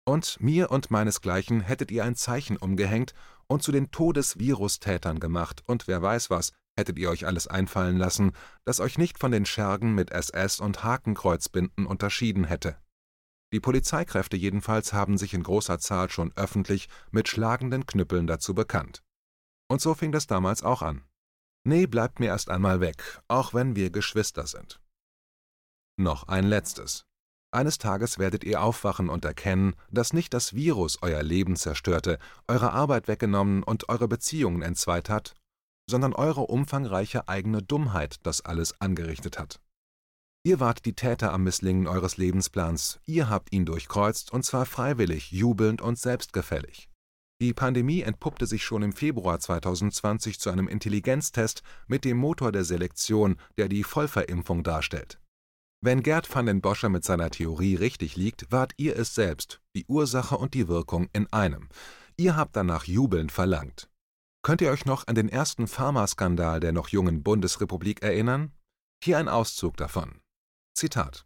Und 0.05 0.37
mir 0.41 0.71
und 0.71 0.91
meinesgleichen 0.91 1.61
hättet 1.61 1.91
ihr 1.91 2.03
ein 2.03 2.15
Zeichen 2.15 2.57
umgehängt 2.57 3.13
und 3.47 3.63
zu 3.63 3.71
den 3.71 3.91
Todesvirustätern 3.91 5.19
gemacht, 5.19 5.63
und 5.65 5.87
wer 5.87 6.01
weiß 6.01 6.29
was, 6.29 6.51
hättet 6.77 6.97
ihr 6.97 7.09
euch 7.09 7.25
alles 7.25 7.47
einfallen 7.47 7.97
lassen, 7.97 8.31
das 8.65 8.79
euch 8.79 8.97
nicht 8.97 9.19
von 9.19 9.31
den 9.31 9.45
Schergen 9.45 9.93
mit 9.95 10.11
SS 10.11 10.59
und 10.59 10.83
Hakenkreuzbinden 10.83 11.85
unterschieden 11.85 12.45
hätte. 12.45 12.77
Die 13.53 13.59
Polizeikräfte 13.59 14.35
jedenfalls 14.35 14.93
haben 14.93 15.19
sich 15.19 15.35
in 15.35 15.43
großer 15.43 15.77
Zahl 15.77 16.09
schon 16.09 16.33
öffentlich 16.35 16.89
mit 17.11 17.29
schlagenden 17.29 17.85
Knüppeln 17.85 18.25
dazu 18.25 18.55
bekannt. 18.55 19.03
Und 19.69 19.79
so 19.79 19.93
fing 19.93 20.11
das 20.11 20.25
damals 20.25 20.63
auch 20.63 20.81
an. 20.81 21.03
Nee, 21.63 21.85
bleibt 21.85 22.19
mir 22.19 22.27
erst 22.27 22.49
einmal 22.49 22.81
weg, 22.81 23.21
auch 23.27 23.53
wenn 23.53 23.75
wir 23.75 23.91
Geschwister 23.91 24.47
sind. 24.47 24.81
Noch 25.97 26.27
ein 26.27 26.45
letztes. 26.45 27.05
Eines 27.51 27.77
Tages 27.77 28.17
werdet 28.17 28.43
ihr 28.43 28.59
aufwachen 28.59 29.07
und 29.07 29.23
erkennen, 29.23 29.75
dass 29.91 30.13
nicht 30.13 30.33
das 30.33 30.55
Virus 30.55 30.97
euer 31.03 31.21
Leben 31.21 31.55
zerstörte, 31.55 32.17
eure 32.47 32.71
Arbeit 32.71 33.07
weggenommen 33.07 33.61
und 33.61 33.87
eure 33.87 34.07
Beziehungen 34.07 34.63
entzweit 34.63 35.09
hat, 35.09 35.35
sondern 35.87 36.13
eure 36.13 36.41
umfangreiche 36.41 37.27
eigene 37.27 37.61
Dummheit 37.61 38.17
das 38.23 38.41
alles 38.41 38.81
angerichtet 38.81 39.37
hat. 39.37 39.59
Ihr 40.45 40.59
wart 40.59 40.85
die 40.85 40.93
Täter 40.93 41.31
am 41.31 41.45
Misslingen 41.45 41.87
eures 41.87 42.17
Lebensplans, 42.17 42.99
ihr 43.05 43.29
habt 43.29 43.53
ihn 43.53 43.65
durchkreuzt 43.65 44.33
und 44.33 44.43
zwar 44.43 44.65
freiwillig, 44.65 45.31
jubelnd 45.31 45.81
und 45.81 45.97
selbstgefällig. 45.97 46.89
Die 47.41 47.53
Pandemie 47.53 48.01
entpuppte 48.01 48.45
sich 48.45 48.63
schon 48.63 48.83
im 48.83 48.91
Februar 48.91 49.39
2020 49.39 50.41
zu 50.41 50.49
einem 50.49 50.67
Intelligenztest 50.67 51.63
mit 51.87 52.03
dem 52.03 52.17
Motor 52.17 52.51
der 52.51 52.65
Selektion, 52.65 53.37
der 53.57 53.69
die 53.69 53.85
Vollverimpfung 53.85 54.63
darstellt. 54.63 55.19
Wenn 55.81 56.03
Gerd 56.03 56.33
van 56.33 56.45
den 56.45 56.61
Boscher 56.61 56.89
mit 56.89 57.05
seiner 57.05 57.29
Theorie 57.29 57.75
richtig 57.75 58.17
liegt, 58.17 58.51
wart 58.51 58.73
ihr 58.77 58.97
es 58.97 59.15
selbst, 59.15 59.61
die 59.75 59.85
Ursache 59.87 60.37
und 60.37 60.53
die 60.53 60.67
Wirkung 60.67 61.09
in 61.13 61.31
einem. 61.31 61.69
Ihr 62.17 62.35
habt 62.35 62.55
danach 62.57 62.83
jubelnd 62.83 63.31
verlangt. 63.31 63.89
Könnt 64.41 64.61
ihr 64.61 64.71
euch 64.71 64.85
noch 64.85 65.07
an 65.07 65.15
den 65.15 65.29
ersten 65.29 65.67
Pharmaskandal 65.67 66.59
der 66.59 66.73
noch 66.73 66.89
jungen 66.89 67.23
Bundesrepublik 67.23 68.01
erinnern? 68.01 68.51
Hier 69.03 69.17
ein 69.17 69.29
Auszug 69.29 69.77
davon. 69.77 70.22
Zitat 70.73 71.25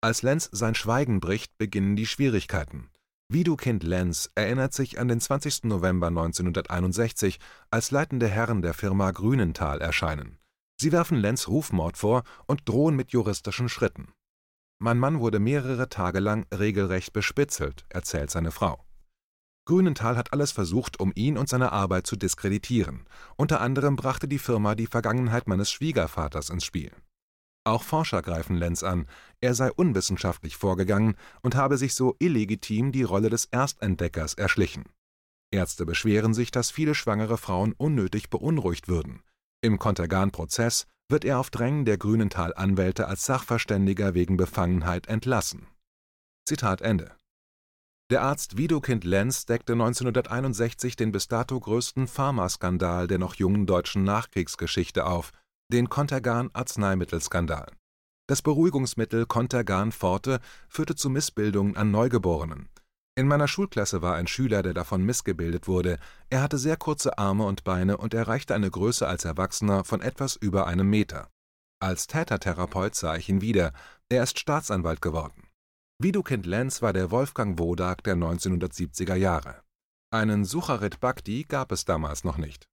Als 0.00 0.22
Lenz 0.22 0.48
sein 0.50 0.74
Schweigen 0.74 1.20
bricht, 1.20 1.56
beginnen 1.58 1.94
die 1.94 2.06
Schwierigkeiten. 2.06 2.90
Widukind 3.28 3.82
Lenz 3.82 4.30
erinnert 4.34 4.74
sich 4.74 4.98
an 4.98 5.08
den 5.08 5.20
20. 5.20 5.64
November 5.64 6.08
1961, 6.08 7.38
als 7.70 7.90
leitende 7.90 8.28
Herren 8.28 8.62
der 8.62 8.74
Firma 8.74 9.10
Grünenthal 9.10 9.80
erscheinen. 9.80 10.38
Sie 10.80 10.92
werfen 10.92 11.16
Lenz 11.18 11.48
Rufmord 11.48 11.96
vor 11.96 12.24
und 12.46 12.68
drohen 12.68 12.96
mit 12.96 13.12
juristischen 13.12 13.68
Schritten. 13.68 14.12
Mein 14.78 14.98
Mann 14.98 15.20
wurde 15.20 15.38
mehrere 15.38 15.88
Tage 15.88 16.18
lang 16.18 16.46
regelrecht 16.52 17.12
bespitzelt, 17.12 17.84
erzählt 17.88 18.30
seine 18.30 18.50
Frau. 18.50 18.84
Grünenthal 19.64 20.16
hat 20.16 20.32
alles 20.32 20.50
versucht, 20.50 20.98
um 20.98 21.12
ihn 21.14 21.38
und 21.38 21.48
seine 21.48 21.72
Arbeit 21.72 22.06
zu 22.06 22.16
diskreditieren. 22.16 23.06
Unter 23.36 23.60
anderem 23.60 23.96
brachte 23.96 24.26
die 24.26 24.40
Firma 24.40 24.74
die 24.74 24.88
Vergangenheit 24.88 25.46
meines 25.46 25.70
Schwiegervaters 25.70 26.50
ins 26.50 26.64
Spiel. 26.64 26.90
Auch 27.64 27.84
Forscher 27.84 28.22
greifen 28.22 28.56
Lenz 28.56 28.82
an, 28.82 29.06
er 29.40 29.54
sei 29.54 29.70
unwissenschaftlich 29.70 30.56
vorgegangen 30.56 31.14
und 31.42 31.54
habe 31.54 31.78
sich 31.78 31.94
so 31.94 32.16
illegitim 32.18 32.90
die 32.90 33.04
Rolle 33.04 33.30
des 33.30 33.44
Erstentdeckers 33.46 34.34
erschlichen. 34.34 34.84
Ärzte 35.52 35.86
beschweren 35.86 36.34
sich, 36.34 36.50
dass 36.50 36.70
viele 36.70 36.94
schwangere 36.94 37.38
Frauen 37.38 37.72
unnötig 37.72 38.30
beunruhigt 38.30 38.88
würden. 38.88 39.22
Im 39.60 39.78
Kontergan-Prozess 39.78 40.86
wird 41.08 41.24
er 41.24 41.38
auf 41.38 41.50
Drängen 41.50 41.84
der 41.84 41.98
Grünenthal-Anwälte 41.98 43.06
als 43.06 43.26
Sachverständiger 43.26 44.14
wegen 44.14 44.36
Befangenheit 44.36 45.06
entlassen. 45.06 45.68
Zitat 46.44 46.80
Ende. 46.80 47.14
Der 48.10 48.22
Arzt 48.22 48.56
Widukind 48.56 49.04
Lenz 49.04 49.46
deckte 49.46 49.74
1961 49.74 50.96
den 50.96 51.12
bis 51.12 51.28
dato 51.28 51.58
größten 51.58 52.08
Pharmaskandal 52.08 53.06
der 53.06 53.18
noch 53.18 53.36
jungen 53.36 53.66
deutschen 53.66 54.04
Nachkriegsgeschichte 54.04 55.06
auf, 55.06 55.32
den 55.72 55.88
Contergan-Arzneimittelskandal. 55.88 57.72
Das 58.28 58.42
Beruhigungsmittel 58.42 59.26
Contergan 59.26 59.90
Forte 59.90 60.40
führte 60.68 60.94
zu 60.94 61.10
Missbildungen 61.10 61.76
an 61.76 61.90
Neugeborenen. 61.90 62.68
In 63.14 63.26
meiner 63.26 63.48
Schulklasse 63.48 64.00
war 64.00 64.14
ein 64.14 64.26
Schüler, 64.26 64.62
der 64.62 64.74
davon 64.74 65.04
missgebildet 65.04 65.68
wurde. 65.68 65.98
Er 66.30 66.42
hatte 66.42 66.56
sehr 66.56 66.76
kurze 66.76 67.18
Arme 67.18 67.44
und 67.44 67.64
Beine 67.64 67.98
und 67.98 68.14
erreichte 68.14 68.54
eine 68.54 68.70
Größe 68.70 69.06
als 69.06 69.24
Erwachsener 69.24 69.84
von 69.84 70.00
etwas 70.00 70.36
über 70.36 70.66
einem 70.66 70.88
Meter. 70.88 71.28
Als 71.80 72.06
Tätertherapeut 72.06 72.94
sah 72.94 73.16
ich 73.16 73.28
ihn 73.28 73.40
wieder. 73.40 73.72
Er 74.08 74.22
ist 74.22 74.38
Staatsanwalt 74.38 75.02
geworden. 75.02 75.48
Widukind 75.98 76.46
Lenz 76.46 76.80
war 76.80 76.92
der 76.92 77.10
Wolfgang 77.10 77.58
Wodak 77.58 78.02
der 78.04 78.16
1970er 78.16 79.14
Jahre. 79.14 79.62
Einen 80.10 80.44
Sucharit 80.44 81.00
Bhakti 81.00 81.44
gab 81.44 81.72
es 81.72 81.84
damals 81.84 82.24
noch 82.24 82.38
nicht. 82.38 82.68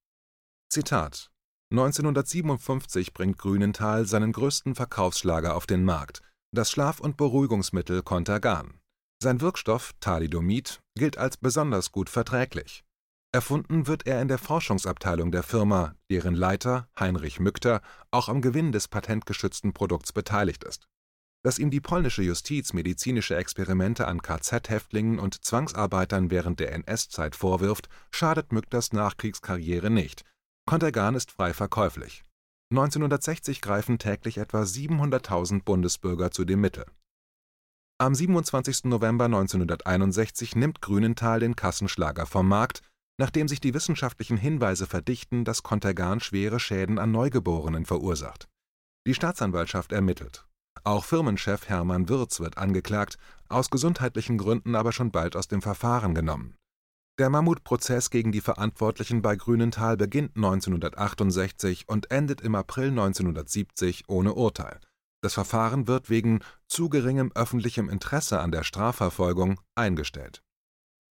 Zitat 0.69 1.31
1957 1.71 3.13
bringt 3.13 3.37
Grünenthal 3.37 4.07
seinen 4.07 4.31
größten 4.31 4.73
Verkaufsschlager 4.73 5.55
auf 5.55 5.67
den 5.67 5.85
Markt, 5.85 6.23
das 6.51 6.71
Schlaf 6.71 6.99
und 6.99 7.15
Beruhigungsmittel 7.15 8.01
Contergan. 8.01 8.79
Sein 9.21 9.39
Wirkstoff 9.39 9.93
Thalidomid 9.99 10.81
gilt 10.95 11.19
als 11.19 11.37
besonders 11.37 11.91
gut 11.91 12.09
verträglich. 12.09 12.83
Erfunden 13.31 13.85
wird 13.85 14.07
er 14.07 14.19
in 14.19 14.27
der 14.27 14.39
Forschungsabteilung 14.39 15.31
der 15.31 15.43
Firma, 15.43 15.93
deren 16.09 16.33
Leiter, 16.33 16.89
Heinrich 16.99 17.39
Mückter, 17.39 17.81
auch 18.09 18.29
am 18.29 18.41
Gewinn 18.41 18.71
des 18.71 18.87
patentgeschützten 18.87 19.71
Produkts 19.71 20.11
beteiligt 20.11 20.63
ist. 20.63 20.87
Dass 21.43 21.59
ihm 21.59 21.69
die 21.69 21.81
polnische 21.81 22.23
Justiz 22.23 22.73
medizinische 22.73 23.35
Experimente 23.35 24.07
an 24.07 24.23
KZ-Häftlingen 24.23 25.19
und 25.19 25.45
Zwangsarbeitern 25.45 26.31
während 26.31 26.59
der 26.59 26.71
NS-Zeit 26.71 27.35
vorwirft, 27.35 27.89
schadet 28.09 28.51
Mückters 28.51 28.91
Nachkriegskarriere 28.91 29.91
nicht 29.91 30.25
Contergan 30.69 31.15
ist 31.15 31.31
frei 31.31 31.51
verkäuflich. 31.55 32.23
1960 32.69 33.59
greifen 33.59 33.97
täglich 33.97 34.37
etwa 34.37 34.61
700.000 34.61 35.63
Bundesbürger 35.63 36.29
zu 36.29 36.45
dem 36.45 36.61
Mittel. 36.61 36.85
Am 37.97 38.13
27. 38.13 38.83
November 38.83 39.25
1961 39.25 40.55
nimmt 40.55 40.79
Grünenthal 40.79 41.39
den 41.39 41.55
Kassenschlager 41.55 42.27
vom 42.27 42.47
Markt, 42.47 42.83
nachdem 43.17 43.47
sich 43.47 43.59
die 43.61 43.73
wissenschaftlichen 43.73 44.37
Hinweise 44.37 44.85
verdichten, 44.85 45.43
dass 45.43 45.63
Contergan 45.63 46.19
schwere 46.19 46.59
Schäden 46.59 46.99
an 46.99 47.11
Neugeborenen 47.11 47.87
verursacht. 47.87 48.47
Die 49.07 49.15
Staatsanwaltschaft 49.15 49.91
ermittelt. 49.91 50.45
Auch 50.83 51.03
Firmenchef 51.03 51.67
Hermann 51.67 52.09
Wirz 52.09 52.39
wird 52.39 52.59
angeklagt, 52.59 53.17
aus 53.47 53.71
gesundheitlichen 53.71 54.37
Gründen 54.37 54.75
aber 54.75 54.91
schon 54.91 55.09
bald 55.09 55.35
aus 55.35 55.47
dem 55.47 55.63
Verfahren 55.63 56.13
genommen 56.13 56.58
der 57.19 57.29
Mammutprozess 57.29 58.09
gegen 58.09 58.31
die 58.31 58.39
Verantwortlichen 58.39 59.21
bei 59.21 59.35
Grünenthal 59.35 59.97
beginnt 59.97 60.37
1968 60.37 61.89
und 61.89 62.11
endet 62.11 62.39
im 62.41 62.55
April 62.55 62.89
1970 62.89 64.05
ohne 64.07 64.33
Urteil. 64.33 64.79
Das 65.21 65.33
Verfahren 65.33 65.87
wird 65.87 66.09
wegen 66.09 66.39
zu 66.67 66.87
geringem 66.87 67.31
öffentlichem 67.35 67.89
Interesse 67.89 68.39
an 68.39 68.51
der 68.51 68.63
Strafverfolgung 68.63 69.59
eingestellt 69.75 70.41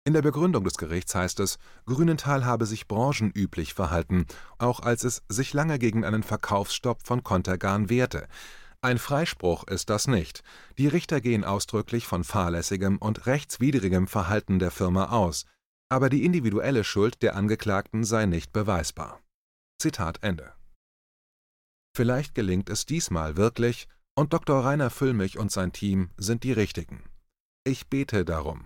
In 0.06 0.12
der 0.12 0.22
Begründung 0.22 0.66
des 0.66 0.78
Gerichts 0.78 1.16
heißt 1.16 1.40
es, 1.40 1.58
Grünenthal 1.86 2.44
habe 2.44 2.66
sich 2.66 2.90
branchenüblich 2.90 3.74
verhalten, 3.74 4.26
auch 4.58 4.82
als 4.82 5.06
es 5.06 5.24
sich 5.30 5.54
lange 5.54 5.80
gegen 5.80 6.04
einen 6.04 6.24
Verkaufsstopp 6.24 7.08
von 7.08 7.24
Contergan 7.24 7.90
wehrte. 7.90 8.28
Ein 8.82 8.98
Freispruch 8.98 9.64
ist 9.68 9.90
das 9.90 10.08
nicht. 10.08 10.44
Die 10.78 10.90
Richter 10.90 11.22
gehen 11.22 11.46
ausdrücklich 11.46 12.06
von 12.06 12.26
fahrlässigem 12.26 12.98
und 12.98 13.26
rechtswidrigem 13.26 14.08
Verhalten 14.08 14.60
der 14.60 14.72
Firma 14.72 15.06
aus, 15.12 15.46
aber 15.90 16.10
die 16.10 16.26
individuelle 16.26 16.84
Schuld 16.84 17.22
der 17.22 17.36
Angeklagten 17.36 18.04
sei 18.04 18.26
nicht 18.26 18.52
beweisbar. 18.54 19.22
Zitat 19.80 20.24
Ende. 20.24 20.54
Vielleicht 21.96 22.36
gelingt 22.36 22.70
es 22.70 22.86
diesmal 22.86 23.38
wirklich, 23.38 23.88
und 24.16 24.34
Dr. 24.34 24.64
Rainer 24.64 24.90
Füllmich 24.90 25.38
und 25.38 25.52
sein 25.52 25.72
Team 25.72 26.12
sind 26.18 26.44
die 26.44 26.52
Richtigen. 26.52 27.04
Ich 27.64 27.88
bete 27.88 28.26
darum. 28.26 28.66